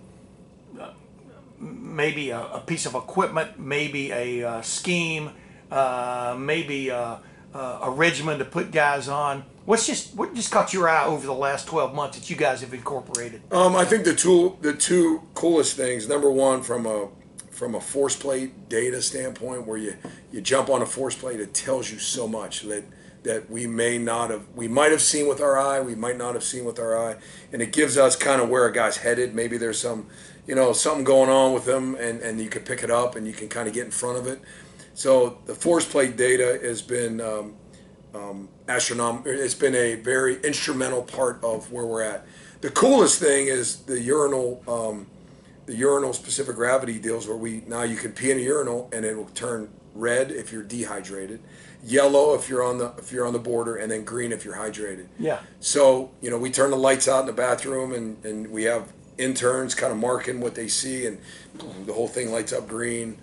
[1.62, 5.32] maybe a, a piece of equipment, maybe a uh, scheme,
[5.70, 7.20] uh, maybe a,
[7.54, 9.44] a, a regimen to put guys on.
[9.66, 12.62] What's just what just caught your eye over the last twelve months that you guys
[12.62, 13.42] have incorporated?
[13.52, 16.10] Um, I think the two the two coolest things.
[16.10, 17.10] Number one, from a
[17.52, 19.96] from a force plate data standpoint, where you
[20.32, 22.84] you jump on a force plate, it tells you so much that
[23.22, 26.34] that we may not have we might have seen with our eye, we might not
[26.34, 27.18] have seen with our eye,
[27.54, 29.36] and it gives us kind of where a guy's headed.
[29.36, 30.08] Maybe there's some
[30.48, 33.28] you know something going on with them, and and you can pick it up and
[33.28, 34.40] you can kind of get in front of it.
[34.94, 37.56] So the force plate data has been um,
[38.14, 39.32] um, astronomical.
[39.32, 42.26] It's been a very instrumental part of where we're at.
[42.62, 45.08] the coolest thing is the urinal, um,
[45.66, 49.06] the urinal specific gravity deals where we now you can pee in a urinal and
[49.06, 51.40] it will turn red if you're dehydrated,
[51.84, 54.58] yellow if you're on the if you're on the border, and then green if you're
[54.58, 55.08] hydrated.
[55.18, 55.40] Yeah.
[55.60, 58.92] So you know we turn the lights out in the bathroom and and we have
[59.22, 61.20] interns kind of marking what they see and
[61.86, 63.18] the whole thing lights up green.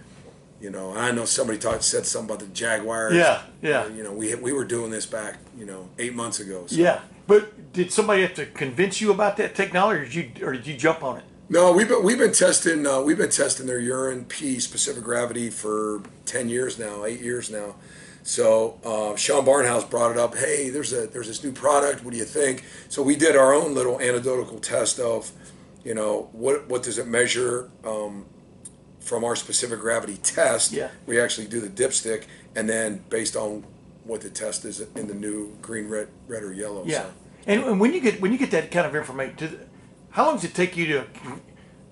[0.60, 3.14] You know, I know somebody talked said something about the Jaguars.
[3.14, 3.82] Yeah, yeah.
[3.82, 6.64] Uh, you know, we we were doing this back, you know, eight months ago.
[6.66, 6.76] So.
[6.76, 10.52] Yeah, but did somebody have to convince you about that technology, or did you, or
[10.52, 11.24] did you jump on it?
[11.48, 15.48] No, we've been we've been testing uh, we've been testing their urine pee specific gravity
[15.48, 17.76] for ten years now, eight years now.
[18.22, 20.36] So uh, Sean Barnhouse brought it up.
[20.36, 22.04] Hey, there's a there's this new product.
[22.04, 22.64] What do you think?
[22.90, 25.30] So we did our own little anecdotal test of,
[25.84, 28.26] you know, what what does it measure um,
[29.00, 30.72] from our specific gravity test?
[30.72, 30.90] Yeah.
[31.06, 33.64] We actually do the dipstick, and then based on
[34.04, 36.84] what the test is in the new green, red, red or yellow.
[36.86, 37.02] Yeah.
[37.02, 37.12] So.
[37.46, 39.58] And, and when you get when you get that kind of information, to,
[40.10, 41.06] how long does it take you to?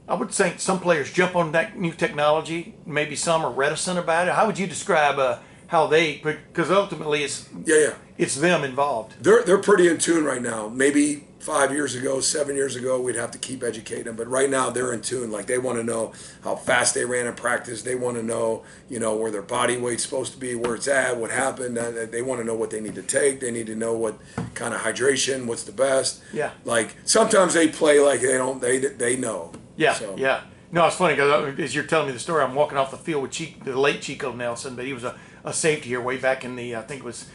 [0.09, 2.75] I would think some players jump on that new technology.
[2.85, 4.35] Maybe some are reticent about it.
[4.35, 6.19] How would you describe uh, how they?
[6.19, 7.95] Because ultimately, it's Yeah, yeah.
[8.17, 9.15] it's them involved.
[9.21, 10.69] They're they're pretty in tune right now.
[10.69, 14.17] Maybe five years ago, seven years ago, we'd have to keep educating them.
[14.17, 15.31] But right now, they're in tune.
[15.31, 17.83] Like they want to know how fast they ran in practice.
[17.83, 20.89] They want to know, you know, where their body weight's supposed to be, where it's
[20.89, 21.79] at, what happened.
[21.79, 23.39] Uh, They want to know what they need to take.
[23.39, 24.19] They need to know what
[24.55, 26.21] kind of hydration, what's the best.
[26.33, 26.51] Yeah.
[26.65, 28.61] Like sometimes they play like they don't.
[28.61, 29.53] They they know.
[29.77, 30.41] Yeah, So- yeah.
[30.73, 33.23] No, it's funny because as you're telling me the story, I'm walking off the field
[33.23, 36.45] with Chico, the late Chico Nelson, but he was a, a safety here way back
[36.45, 37.27] in the I think it was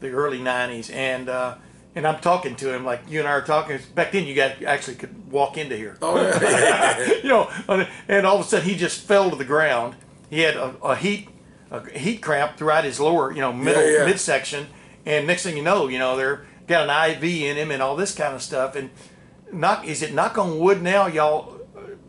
[0.00, 1.54] the early '90s, and uh,
[1.94, 3.78] and I'm talking to him like you and I are talking.
[3.94, 5.98] Back then, you got actually could walk into here.
[6.00, 7.12] Oh yeah.
[7.22, 7.50] you know,
[8.08, 9.96] and all of a sudden he just fell to the ground.
[10.28, 11.28] He had a, a heat
[11.70, 14.04] a heat cramp throughout his lower, you know, middle Yeah, yeah.
[14.06, 14.66] midsection,
[15.06, 17.96] and next thing you know, you know, they're got an IV in him and all
[17.96, 18.76] this kind of stuff.
[18.76, 18.90] And
[19.52, 21.58] knock is it knock on wood now, y'all?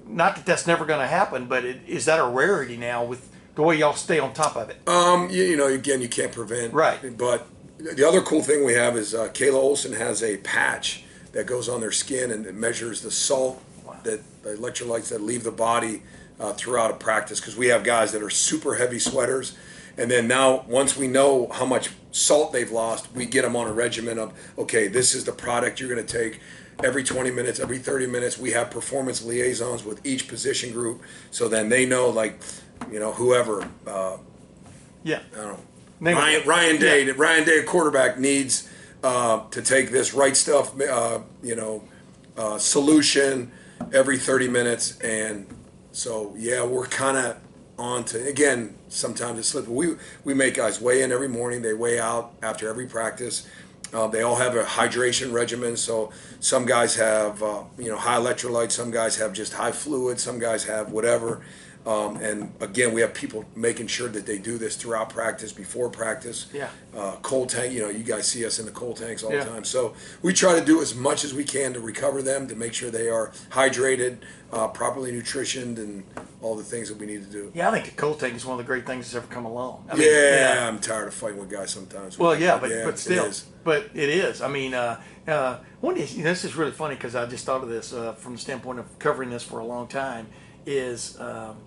[0.06, 3.30] Not that that's never going to happen, but it, is that a rarity now with
[3.56, 4.78] the way y'all stay on top of it?
[4.88, 6.74] Um, you, you know, again, you can't prevent.
[6.74, 7.18] Right.
[7.18, 7.48] But
[7.82, 11.70] the other cool thing we have is uh, Kayla Olson has a patch that goes
[11.70, 13.62] on their skin and it measures the salt
[14.04, 16.04] that the electrolytes that leave the body
[16.40, 17.40] uh, throughout a practice.
[17.40, 19.56] Because we have guys that are super heavy sweaters,
[19.98, 23.68] and then now once we know how much salt they've lost, we get them on
[23.68, 26.40] a regimen of okay, this is the product you're going to take.
[26.84, 31.48] Every 20 minutes, every 30 minutes, we have performance liaisons with each position group, so
[31.48, 32.40] then they know, like,
[32.92, 34.18] you know, whoever uh,
[35.04, 35.20] Yeah.
[35.34, 35.60] I don't know.
[36.02, 36.18] Name.
[36.18, 38.68] Ryan, Ryan Day, Ryan Day, a quarterback needs
[39.04, 41.84] uh, to take this right stuff, uh, you know,
[42.36, 43.52] uh, solution
[43.94, 45.46] every 30 minutes, and
[45.92, 47.38] so yeah, we're kind of
[47.78, 48.76] on to again.
[48.90, 49.68] Sometimes it's slip.
[49.68, 51.62] We we make guys weigh in every morning.
[51.62, 53.48] They weigh out after every practice.
[53.94, 55.76] Uh, they all have a hydration regimen.
[55.76, 58.72] So some guys have uh, you know high electrolytes.
[58.72, 60.20] Some guys have just high fluid.
[60.20, 61.42] Some guys have whatever.
[61.86, 65.90] Um, and again, we have people making sure that they do this throughout practice, before
[65.90, 66.46] practice.
[66.54, 66.70] Yeah.
[66.96, 69.44] Uh, cold tank, you know, you guys see us in the cold tanks all Yeah.
[69.44, 69.64] the time.
[69.64, 72.74] So we try to do as much as we can to recover them, to make
[72.74, 74.18] sure they are hydrated,
[74.52, 76.04] uh, properly nutritioned, and
[76.42, 77.52] all the things that we need to do.
[77.56, 79.46] Yeah, I think the cold tank is one of the great things that's ever come
[79.46, 79.86] along.
[79.90, 82.20] I mean, yeah, I'm tired of fighting with guys sometimes.
[82.20, 83.32] Well, yeah, but Yeah, but still,
[83.64, 84.42] but it is.
[84.42, 87.46] I mean, uh, uh, one is you know, this is really funny because I just
[87.46, 90.28] thought of this uh, from the standpoint of covering this for a long time.
[90.64, 91.58] Is um,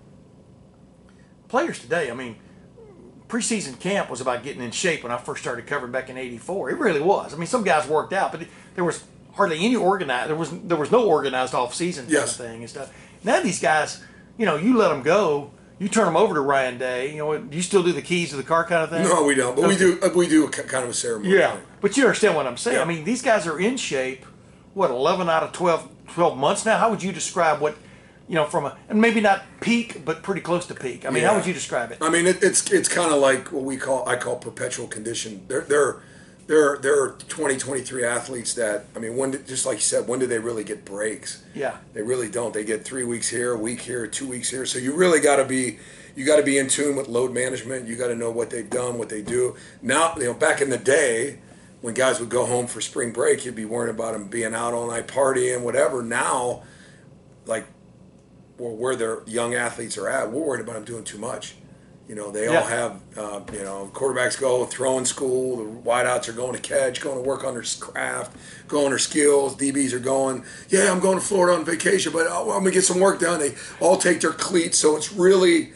[1.55, 2.11] players today?
[2.11, 2.35] I mean,
[3.29, 6.71] preseason camp was about getting in shape when I first started covering back in '84.
[6.71, 7.33] It really was.
[7.33, 8.41] I mean, some guys worked out, but
[8.75, 10.29] there was hardly any organized.
[10.29, 12.93] There was there was no organized off season kind of thing and stuff.
[13.23, 14.03] Now these guys,
[14.37, 15.51] you know, you let them go.
[15.79, 17.11] You turn them over to Ryan Day.
[17.11, 19.03] You know, do you still do the keys to the car kind of thing?
[19.03, 19.55] No, we don't.
[19.55, 19.97] But we do.
[20.01, 21.35] uh, We do a kind of a ceremony.
[21.35, 22.77] Yeah, but you understand what I'm saying.
[22.77, 22.83] Yeah.
[22.83, 24.25] I mean, these guys are in shape.
[24.73, 26.77] What, 11 out of 12, 12 months now?
[26.77, 27.77] How would you describe what,
[28.27, 31.05] you know, from a, and maybe not peak, but pretty close to peak?
[31.05, 31.99] I mean, how would you describe it?
[32.01, 35.45] I mean, it, it's it's kind of like what we call I call perpetual condition.
[35.47, 36.01] There there
[36.47, 40.07] they're they're they're 20, 23 athletes that I mean, when did, just like you said,
[40.07, 41.43] when do they really get breaks?
[41.53, 41.77] Yeah.
[41.93, 42.53] they really don't.
[42.53, 44.65] They get three weeks here, a week here, two weeks here.
[44.65, 45.79] So you really got to be
[46.15, 47.87] you got to be in tune with load management.
[47.87, 49.55] You got to know what they've done, what they do.
[49.81, 51.39] Now, you know, back in the day.
[51.81, 54.73] When guys would go home for spring break, you'd be worrying about them being out
[54.73, 56.01] all night partying, whatever.
[56.01, 56.63] Now,
[57.45, 57.67] like
[58.57, 61.55] or where their young athletes are at, we're worried about them doing too much.
[62.07, 62.59] You know, they Yeah.
[62.61, 67.01] all have, uh, you know, quarterbacks go throwing school, the wideouts are going to catch,
[67.01, 68.35] going to work on their craft,
[68.67, 69.55] going on their skills.
[69.55, 72.99] DBs are going, yeah, I'm going to Florida on vacation, but I'm gonna get some
[72.99, 73.39] work done.
[73.39, 75.73] They all take their cleats, so it's really,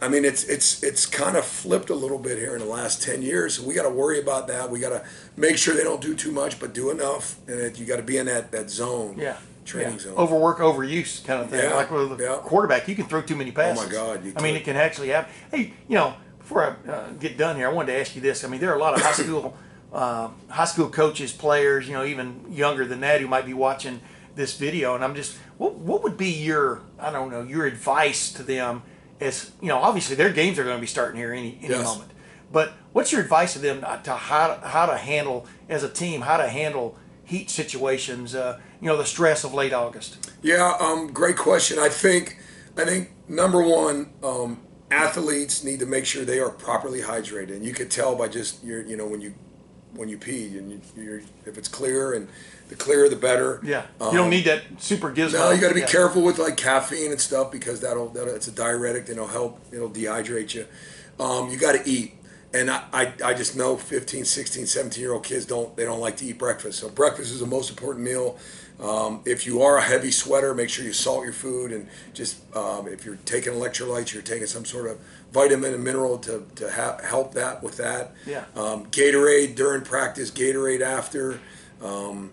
[0.00, 3.02] I mean, it's it's it's kind of flipped a little bit here in the last
[3.02, 3.54] ten years.
[3.58, 4.70] So we got to worry about that.
[4.70, 5.04] We got to
[5.36, 8.16] make sure they don't do too much, but do enough, and you got to be
[8.18, 9.16] in that that zone.
[9.18, 9.36] Yeah.
[9.66, 9.98] Training yeah.
[9.98, 10.16] zone.
[10.16, 11.60] Overwork, overuse kind of thing.
[11.60, 12.36] Yeah, Like with a yeah.
[12.42, 13.82] quarterback, you can throw too many passes.
[13.84, 15.32] Oh, my God, you I mean, it can actually happen.
[15.50, 18.44] Hey, you know, before I uh, get done here, I wanted to ask you this.
[18.44, 19.56] I mean, there are a lot of high school,
[19.92, 24.00] uh, high school coaches, players, you know, even younger than that, who might be watching
[24.36, 28.32] this video, and I'm just, what, what would be your, I don't know, your advice
[28.34, 28.82] to them?
[29.18, 31.84] As you know, obviously their games are going to be starting here any any Yes.
[31.86, 32.10] moment.
[32.52, 36.36] But what's your advice to them to how how to handle as a team, how
[36.36, 38.34] to handle heat situations?
[38.34, 40.30] Uh, you know, the stress of late August.
[40.42, 41.78] Yeah, um, great question.
[41.78, 42.38] I think,
[42.76, 44.60] I think number one, um,
[44.90, 48.62] athletes need to make sure they are properly hydrated, and you could tell by just
[48.64, 49.34] your, you know, when you,
[49.94, 52.28] when you pee, and you, you're, if it's clear, and
[52.68, 53.60] the clearer the better.
[53.64, 55.34] Yeah, you don't Um, need that super gizmo.
[55.34, 55.86] No, you got to be Yeah.
[55.86, 59.02] careful with like caffeine and stuff because that'll, that'll it's a diuretic.
[59.08, 59.60] And it'll help.
[59.72, 60.66] It'll dehydrate you.
[61.20, 62.14] Um, you got to eat.
[62.54, 66.00] And I, I, I just know 15, 16, 17 year old kids don't they don't
[66.00, 66.78] like to eat breakfast.
[66.78, 68.38] So breakfast is the most important meal.
[68.78, 72.38] Um, if you are a heavy sweater, make sure you salt your food and just
[72.54, 74.98] um, if you're taking electrolytes, you're taking some sort of
[75.32, 78.12] vitamin and mineral to, to ha- help that with that.
[78.26, 78.44] Yeah.
[78.54, 81.40] Um, Gatorade during practice, Gatorade after.
[81.82, 82.32] Um,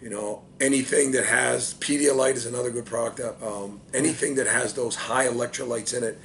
[0.00, 3.42] you know, anything that has Pedialyte is another good product.
[3.42, 6.18] Um, anything that has those high electrolytes in it,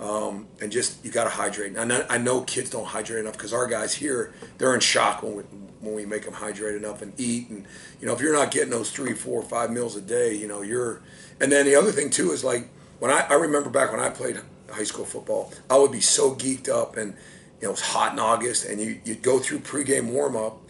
[0.00, 1.76] um, and just you got to hydrate.
[1.76, 5.36] And I know, kids don't hydrate enough because our guys here they're in shock when
[5.36, 5.42] we
[5.80, 7.48] when we make them hydrate enough and eat.
[7.50, 7.64] And
[8.00, 10.62] you know, if you're not getting those three, four, five meals a day, you know,
[10.62, 11.00] you're.
[11.40, 14.10] And then the other thing too is like when I, I remember back when I
[14.10, 17.14] played high school football, I would be so geeked up and
[17.60, 20.60] you know it was hot in August, and you you'd go through pregame warm up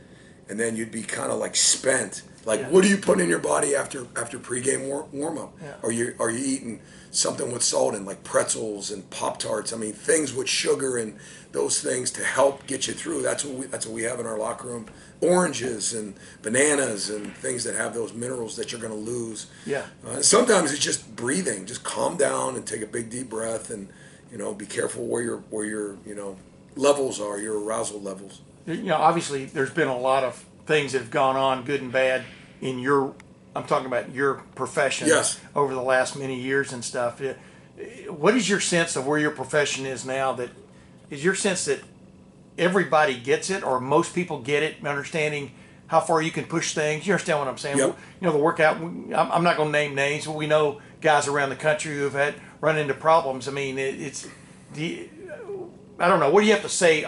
[0.48, 2.22] and then you'd be kind of like spent.
[2.44, 2.68] Like, Yeah.
[2.70, 5.54] what are you putting in your body after after pregame war, warm up?
[5.62, 5.74] Yeah.
[5.82, 6.80] Are you are you eating
[7.11, 9.72] something with salt and like pretzels and pop tarts?
[9.72, 11.18] I mean, things with sugar and
[11.52, 13.22] those things to help get you through.
[13.22, 14.87] That's what we that's what we have in our locker room.
[15.20, 19.46] Oranges and bananas and things that have those minerals that you're going to lose.
[19.66, 19.84] Yeah.
[20.06, 21.66] Uh, sometimes it's just breathing.
[21.66, 23.88] Just calm down and take a big deep breath and
[24.32, 26.37] you know be careful where your where your you know
[26.76, 28.40] levels are, your arousal levels.
[28.74, 31.90] You know, obviously there's been a lot of things that have gone on, good and
[31.90, 32.24] bad,
[32.61, 33.14] in your.
[33.57, 35.09] I'm talking about your profession.
[35.09, 35.40] Yes.
[35.57, 37.20] Over the last many years and stuff.
[38.09, 40.33] What is your sense of where your profession is now?
[40.35, 40.50] That
[41.11, 41.81] is your sense that
[42.57, 45.52] everybody gets it, or most people get it, understanding
[45.87, 47.07] how far you can push things.
[47.07, 47.78] You understand what I'm saying?
[47.78, 47.98] Yep.
[48.20, 48.76] You know, the workout.
[48.76, 52.04] I'm I'm not going to name names, but we know guys around the country who
[52.04, 53.48] have had run into problems.
[53.48, 54.28] I mean, it's.
[54.74, 55.09] You,
[55.98, 56.31] I don't know.
[56.31, 57.04] What do you have to say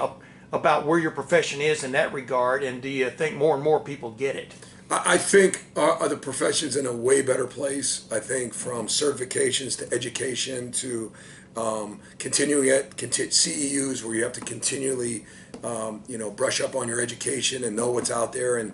[0.52, 3.80] about where your profession is in that regard, and do you think more and more
[3.80, 4.52] people get it?
[4.90, 8.08] I think our other professions in a way better place.
[8.10, 11.12] I think from certifications to education to
[11.56, 15.26] um, continuing at CEUs where you have to continually,
[15.62, 18.56] um, you know, brush up on your education and know what's out there.
[18.56, 18.72] And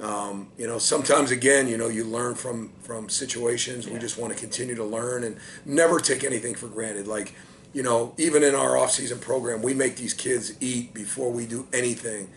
[0.00, 3.88] um, you know, sometimes again, you know, you learn from from situations.
[3.88, 7.06] We just want to continue to learn and never take anything for granted.
[7.06, 7.34] Like,
[7.72, 11.66] you know, even in our off-season program, we make these kids eat before we do
[11.72, 12.28] anything.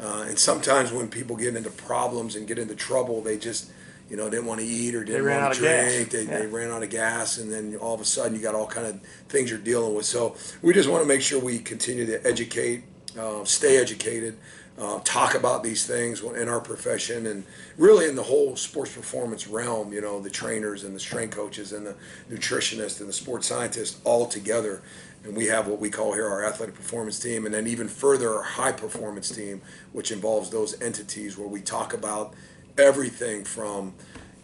[0.00, 3.70] Uh, and sometimes when people get into problems and get into trouble, they just,
[4.10, 6.10] you know, didn't want to eat or didn't want to drink.
[6.10, 6.38] They, Yeah.
[6.40, 8.86] they ran out of gas, and then all of a sudden you got all kind
[8.86, 10.04] of things you're dealing with.
[10.06, 12.84] So we just want to make sure we continue to educate,
[13.18, 14.36] uh, stay educated,
[14.78, 17.44] uh, talk about these things in our profession, and
[17.76, 19.92] really in the whole sports performance realm.
[19.92, 21.94] You know, the trainers and the strength coaches and the
[22.30, 24.82] nutritionists and the sports scientists all together.
[25.24, 28.34] And we have what we call here our athletic performance team, and then even further
[28.34, 32.34] our high performance team, which involves those entities where we talk about
[32.76, 33.94] everything from,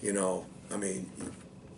[0.01, 1.11] you know, I mean,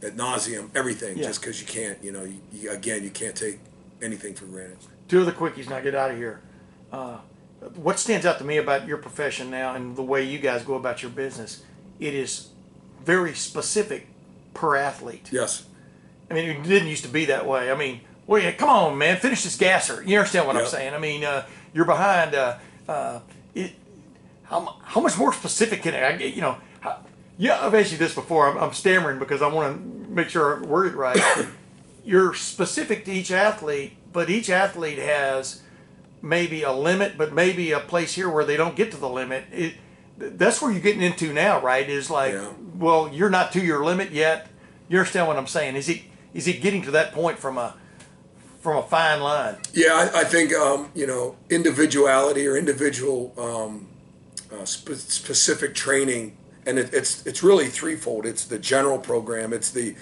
[0.05, 1.17] ad nauseum, everything.
[1.19, 1.25] Yeah.
[1.25, 3.59] Just because you can't, you know, you, you, again, you can't take
[4.01, 4.79] anything for granted.
[5.09, 6.41] Two of the quickies, now get out of here.
[6.93, 7.19] Uh,
[7.77, 10.75] what stands out to me about your profession now and the way you guys go
[10.75, 11.65] about your business?
[12.01, 12.49] It is
[13.05, 14.09] very specific
[14.55, 15.29] per athlete.
[15.33, 15.67] Yes.
[16.31, 17.71] I mean, it didn't used to be that way.
[17.71, 20.03] I mean, well, yeah, come on, man, finish this gasser.
[20.03, 20.95] You understand what I'm saying?
[20.95, 22.35] I mean, uh, you're behind.
[22.35, 23.21] Uh, uh,
[23.55, 23.73] it,
[24.45, 26.35] how, how much more specific can I get?
[26.35, 26.99] You know, how,
[27.39, 28.49] yeah, I've asked you this before.
[28.49, 31.21] I'm, I'm stammering because I want to make sure I word it right.
[32.05, 35.63] you're specific to each athlete, but each athlete has
[36.23, 39.45] maybe a limit, but maybe a place here where they don't get to the limit.
[39.53, 39.75] It,
[40.17, 41.89] that's where you're getting into now, right?
[41.89, 42.53] Is like, Yeah.
[42.77, 44.49] well, you're not to your limit yet.
[44.89, 45.77] You understand what I'm saying?
[45.77, 46.03] Is it
[46.35, 47.75] is it getting to that point from a
[48.61, 49.57] from a fine line?
[49.75, 53.89] Yeah, I, I think um, you know individuality or individual um,
[54.53, 58.27] uh, spe- specific training, and it, it's it's really threefold.
[58.27, 59.53] It's the general program.
[59.53, 59.97] It's the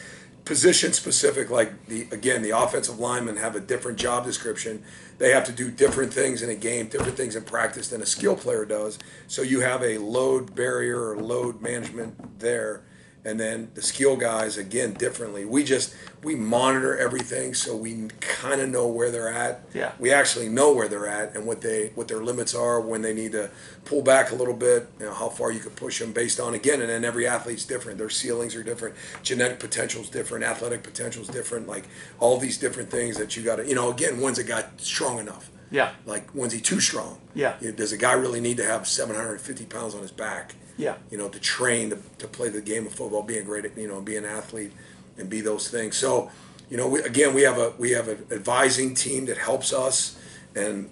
[0.44, 1.50] position specific.
[1.50, 4.82] Like the again, the offensive linemen have a different job description.
[5.20, 8.06] They have to do different things in a game, different things in practice than a
[8.06, 8.98] skill player does.
[9.26, 12.80] So you have a load barrier or load management there.
[13.24, 15.44] And then the skill guys again differently.
[15.44, 19.64] We just we monitor everything so we kind of know where they're at.
[19.74, 19.92] Yeah.
[19.98, 23.12] We actually know where they're at and what they what their limits are when they
[23.12, 23.50] need to
[23.84, 24.88] pull back a little bit.
[24.98, 27.64] You know how far you can push them based on again, and then every athlete's
[27.64, 27.98] different.
[27.98, 28.94] Their ceilings are different.
[29.22, 30.44] Genetic potential is different.
[30.44, 31.68] Athletic potential is different.
[31.68, 34.64] Like all these different things that you got to you know again when's a guy
[34.78, 35.50] strong enough.
[35.70, 35.92] Yeah.
[36.06, 37.18] Like when's he too strong?
[37.34, 37.54] Yeah.
[37.60, 40.54] You know, does a guy really need to have 750 pounds on his back?
[40.80, 40.96] Yeah.
[41.10, 43.88] you know, to train to, to play the game of football, be a great, you
[43.88, 44.72] know, be an athlete
[45.18, 45.96] and be those things.
[45.96, 46.30] So,
[46.70, 50.18] you know, we, again, we have a we have an advising team that helps us
[50.54, 50.90] and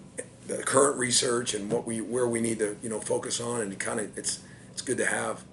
[0.49, 3.79] the current research and what we where we need to you know focus on and
[3.79, 4.41] kind of it's
[4.73, 5.45] it's good to have.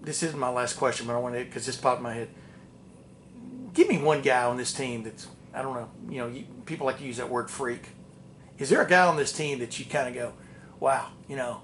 [0.00, 2.28] This isn't my last question, but I want to because this popped in my head.
[3.74, 5.88] Give me one guy on this team that's I don't know.
[6.08, 7.88] You know, you, people like to use that word freak.
[8.58, 10.32] Is there a guy on this team that you kind of go,
[10.78, 11.62] wow, you know,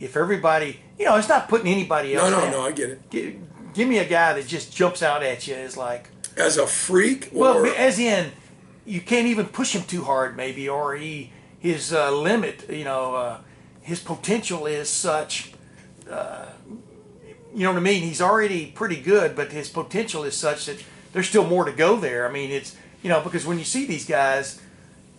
[0.00, 2.30] if everybody, you know, it's not putting anybody else.
[2.30, 2.50] no, down.
[2.50, 3.10] no, I get it.
[3.10, 3.36] Give,
[3.74, 7.30] give me a guy that just jumps out at you as like, As a freak,
[7.32, 8.32] or well, as in,
[8.86, 13.14] you can't even push him too hard, maybe, or he his uh, limit, you know,
[13.14, 13.40] uh,
[13.82, 15.52] his potential is such.
[16.10, 16.46] Uh,
[17.54, 18.02] you know what I mean?
[18.02, 20.82] He's already pretty good, but his potential is such that
[21.12, 22.28] there's still more to go there.
[22.28, 24.60] I mean, it's you know because when you see these guys,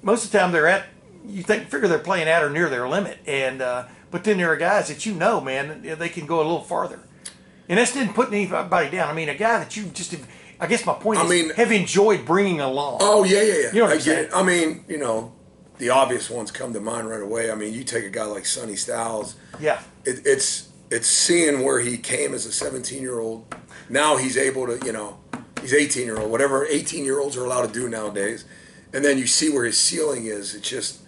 [0.01, 0.85] most of the time they're at
[1.27, 4.51] you think figure they're playing at or near their limit, and uh, but then there
[4.51, 6.99] are guys that you know, man, they can go a little farther.
[7.69, 9.09] And that's didn't put anybody down.
[9.09, 10.13] I mean, a guy that you just,
[10.59, 12.97] I guess my point I is, mean- have enjoyed bringing along.
[13.01, 13.67] Oh yeah, yeah, yeah.
[13.73, 14.25] You know what I I'm get saying?
[14.25, 14.31] it.
[14.35, 15.33] I mean, you know,
[15.77, 17.49] the obvious ones come to mind right away.
[17.49, 19.35] I mean, you take a guy like Sonny Styles.
[19.59, 19.81] Yeah.
[20.05, 23.55] It, it's it's seeing where he came as a 17 year old.
[23.89, 25.17] Now he's able to, you know,
[25.61, 28.43] he's 18 year old, whatever 18 year olds are allowed to do nowadays.
[28.93, 30.53] And then you see where his ceiling is.
[30.53, 30.99] It's just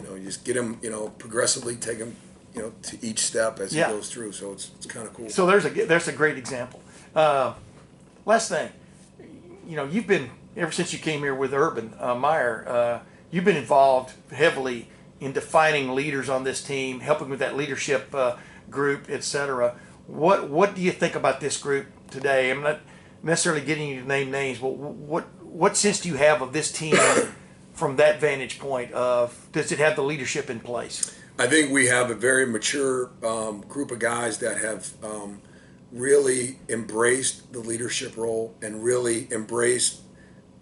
[0.00, 2.16] you know, you just get him, you know, progressively take him,
[2.54, 3.88] you know, to each step as Yeah.
[3.88, 4.32] he goes through.
[4.32, 5.28] So it's it's kind of cool.
[5.28, 6.80] So there's a there's a great example.
[7.14, 7.54] Uh,
[8.24, 8.70] last thing,
[9.66, 12.64] you know, you've been ever since you came here with Urban uh, Meyer.
[12.68, 12.98] Uh,
[13.30, 14.88] you've been involved heavily
[15.20, 18.36] in defining leaders on this team, helping with that leadership uh,
[18.70, 19.74] group, etc.
[20.06, 22.50] What what do you think about this group today?
[22.50, 22.80] I'm not
[23.22, 26.70] necessarily getting you to name names, but what what sense do you have of this
[26.70, 26.94] team
[27.78, 28.92] from that vantage point?
[28.92, 31.14] Of does it have the leadership in place?
[31.38, 35.40] I think we have a very mature um, group of guys that have um,
[35.92, 40.00] really embraced the leadership role and really embraced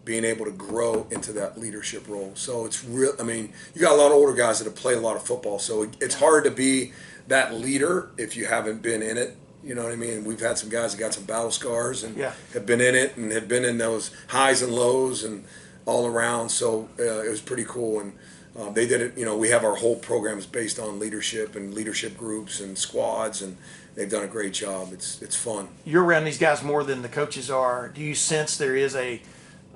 [0.04, 2.30] being able to grow into that leadership role.
[2.34, 3.12] So it's real.
[3.18, 5.22] I mean, you got a lot of older guys that have played a lot of
[5.24, 6.92] football, so it's hard to be
[7.26, 9.36] that leader if you haven't been in it.
[9.64, 10.24] You know what I mean?
[10.24, 12.32] We've had some guys that got some battle scars and Yeah.
[12.52, 15.44] have been in it and have been in those highs and lows and
[15.86, 16.50] all around.
[16.50, 18.00] So uh, it was pretty cool.
[18.00, 18.12] And
[18.58, 19.16] uh, they did it.
[19.16, 23.42] You know, we have our whole programs based on leadership and leadership groups and squads,
[23.42, 23.56] and
[23.94, 24.90] they've done a great job.
[24.92, 25.68] It's it's fun.
[25.84, 27.88] you're around these guys more than the coaches are.
[27.88, 29.22] Do you sense there is a,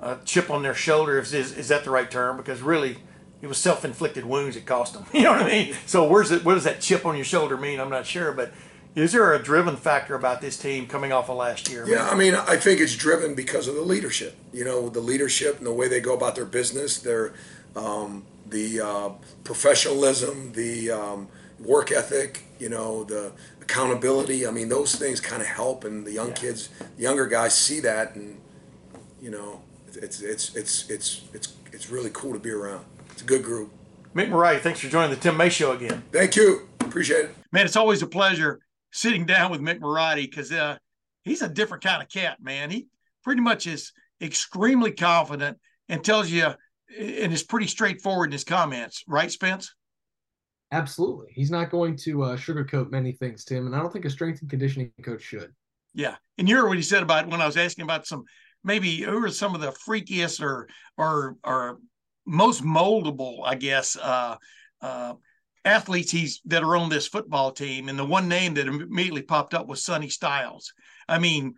[0.01, 1.19] a chip on their shoulder?
[1.19, 2.37] Is, is that the right term?
[2.37, 2.97] Because really,
[3.41, 5.05] it was self-inflicted wounds that cost them.
[5.13, 5.75] You know what I mean?
[5.85, 6.43] So where's it?
[6.43, 7.79] What does that chip on your shoulder mean?
[7.79, 8.51] I'm not sure, but
[8.95, 11.87] is there a driven factor about this team coming off of last year?
[11.87, 14.35] Yeah, I mean, I think it's driven because of the leadership.
[14.51, 17.33] You know, the leadership and the way they go about their business, their
[17.75, 19.09] um, the uh,
[19.43, 21.27] professionalism, the um,
[21.59, 22.43] work ethic.
[22.59, 23.31] You know, the
[23.61, 24.45] accountability.
[24.45, 26.33] I mean, those things kind of help, and the young Yeah.
[26.35, 28.39] kids, the younger guys, see that, and
[29.21, 32.85] you know, it's it's it's it's it's it's really cool to be around.
[33.11, 33.71] It's a good group.
[34.13, 36.03] Mick Marotti, thanks for joining the Tim May Show again.
[36.11, 36.67] Thank you.
[36.81, 37.35] Appreciate it.
[37.53, 38.59] Man, it's always a pleasure
[38.91, 40.77] sitting down with Mick Marotti because uh,
[41.23, 42.69] he's a different kind of cat, man.
[42.69, 42.87] He
[43.23, 45.57] pretty much is extremely confident
[45.89, 46.45] and tells you,
[46.97, 49.73] and is pretty straightforward in his comments, right, Spence?
[50.71, 51.27] Absolutely.
[51.33, 54.41] He's not going to uh, sugarcoat many things, Tim, and I don't think a strength
[54.41, 55.51] and conditioning coach should.
[55.93, 58.23] Yeah, and you heard what he said about when I was asking about some
[58.63, 61.79] maybe who are some of the freakiest or or or
[62.25, 64.35] most moldable, I guess, uh,
[64.81, 65.15] uh,
[65.65, 69.53] athletes he's that are on this football team, and the one name that immediately popped
[69.53, 70.73] up was Sonny Styles.
[71.07, 71.53] I mean,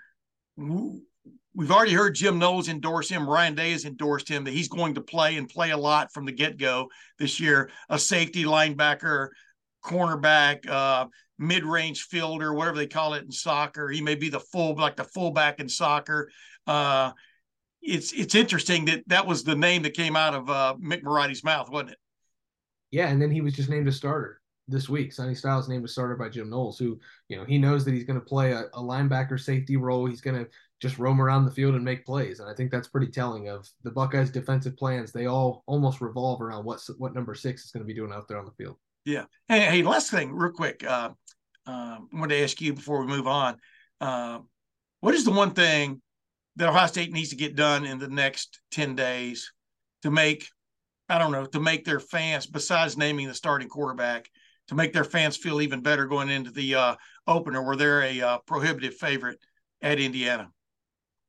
[0.58, 3.30] we've already heard Jim Knowles endorse him.
[3.30, 6.26] Ryan Day has endorsed him that he's going to play and play a lot from
[6.26, 6.90] the get go
[7.20, 7.70] this year.
[7.90, 9.30] A safety, linebacker,
[9.84, 11.06] cornerback, uh,
[11.40, 13.90] mid range fielder, whatever they call it in soccer.
[13.90, 16.30] He may be the full, like the fullback in soccer.
[16.68, 17.12] Uh,
[17.82, 21.44] it's it's interesting that that was the name that came out of uh, Mick Marotti's
[21.44, 21.98] mouth, wasn't it?
[22.94, 25.14] Yeah, and then he was just named a starter this week.
[25.14, 28.04] Sonny Styles named a starter by Jim Knowles, who, you know, he knows that he's
[28.04, 30.06] going to play a, a linebacker safety role.
[30.06, 32.40] He's going to just roam around the field and make plays.
[32.40, 35.12] And I think that's pretty telling of the Buckeyes' defensive plans.
[35.12, 38.28] They all almost revolve around what what number six is going to be doing out
[38.28, 38.76] there on the field.
[39.06, 39.26] Yeah.
[39.48, 40.84] Hey, hey last thing, real quick.
[40.84, 41.10] Uh,
[41.66, 43.58] uh, I wanted to ask you before we move on.
[44.00, 44.40] Uh,
[45.00, 46.00] what is the one thing
[46.58, 49.52] that Ohio State needs to get done in the next 10 days
[50.04, 50.46] to make,
[51.14, 54.32] I don't know, to make their fans, besides naming the starting quarterback,
[54.68, 56.96] to make their fans feel even better going into the uh,
[57.28, 59.38] opener where they're a uh, prohibitive favorite
[59.84, 60.50] at Indiana?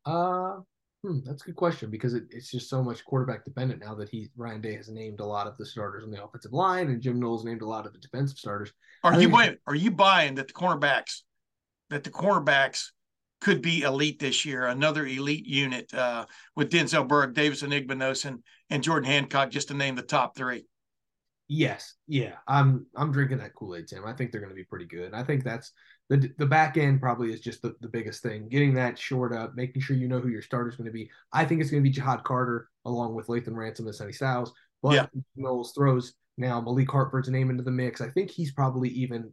[0.06, 0.60] Uh,
[1.02, 4.08] hmm, that's a good question because it, it's just so much quarterback dependent now that
[4.08, 7.02] he Ryan Day has named a lot of the starters on the offensive line and
[7.02, 8.72] Jim Knowles named a lot of the defensive starters.
[9.02, 9.58] Are you buying?
[9.66, 11.24] Are you buying that the cornerbacks,
[11.90, 12.86] that the cornerbacks
[13.44, 14.64] could be elite this year?
[14.64, 16.24] Another elite unit uh,
[16.56, 18.38] with Denzel Burke, Davison Igbinosun,
[18.70, 20.64] and Jordan Hancock, just to name the top three.
[21.46, 24.06] Yes, yeah, I'm I'm drinking that Kool Aid, Tim.
[24.06, 25.04] I think they're going to be pretty good.
[25.04, 25.72] And I think that's
[26.08, 28.48] the the back end probably is just the, the biggest thing.
[28.48, 31.10] Getting that short up, making sure you know who your starter is going to be.
[31.30, 34.54] I think it's going to be Ja'Had Carter along with Lathan Ransom and Sonny Styles.
[34.82, 35.06] But yeah.
[35.36, 38.00] Knowles throws now Malik Hartford's name into the mix.
[38.00, 39.30] I think he's probably even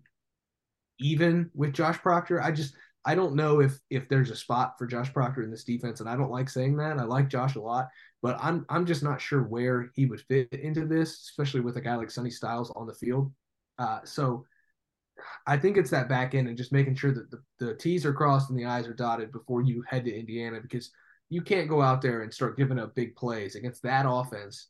[0.99, 2.41] even with Josh Proctor.
[2.41, 5.64] I just I don't know if if there's a spot for Josh Proctor in this
[5.64, 6.99] defense, and I don't like saying that.
[6.99, 7.89] I like Josh a lot,
[8.22, 11.82] but I'm I'm just not sure where he would fit into this, especially with a
[11.82, 13.32] guy like Sonny Styles on the field.
[13.80, 14.45] Uh, so
[15.47, 18.14] I think it's that back end and just making sure that the, the T's are
[18.14, 20.91] crossed and the I's are dotted before you head to Indiana because
[21.30, 24.68] you can't go out there and start giving up big plays against that offense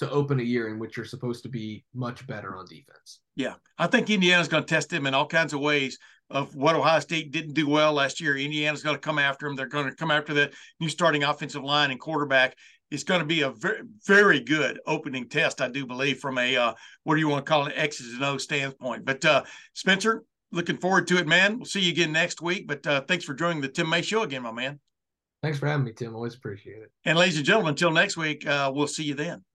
[0.00, 3.20] to open a year in which you're supposed to be much better on defense.
[3.36, 5.98] Yeah, I think Indiana's going to test them in all kinds of ways
[6.30, 8.36] of what Ohio State didn't do well last year.
[8.36, 9.56] Indiana's going to come after them.
[9.56, 12.56] They're going to come after the new starting offensive line and quarterback.
[12.90, 16.56] It's going to be a very, very good opening test, I do believe, from a
[16.56, 16.74] uh,
[17.04, 19.04] what do you want to call it, X's and O standpoint.
[19.04, 19.44] But uh,
[19.74, 21.58] Spencer, looking forward to it, man.
[21.58, 22.66] We'll see you again next week.
[22.66, 24.80] But uh, thanks for joining the Tim May Show again, my man.
[25.42, 26.14] Thanks for having me, Tim.
[26.14, 26.90] Always appreciate it.
[27.04, 29.44] And ladies and gentlemen, until next week, uh, we'll see you then.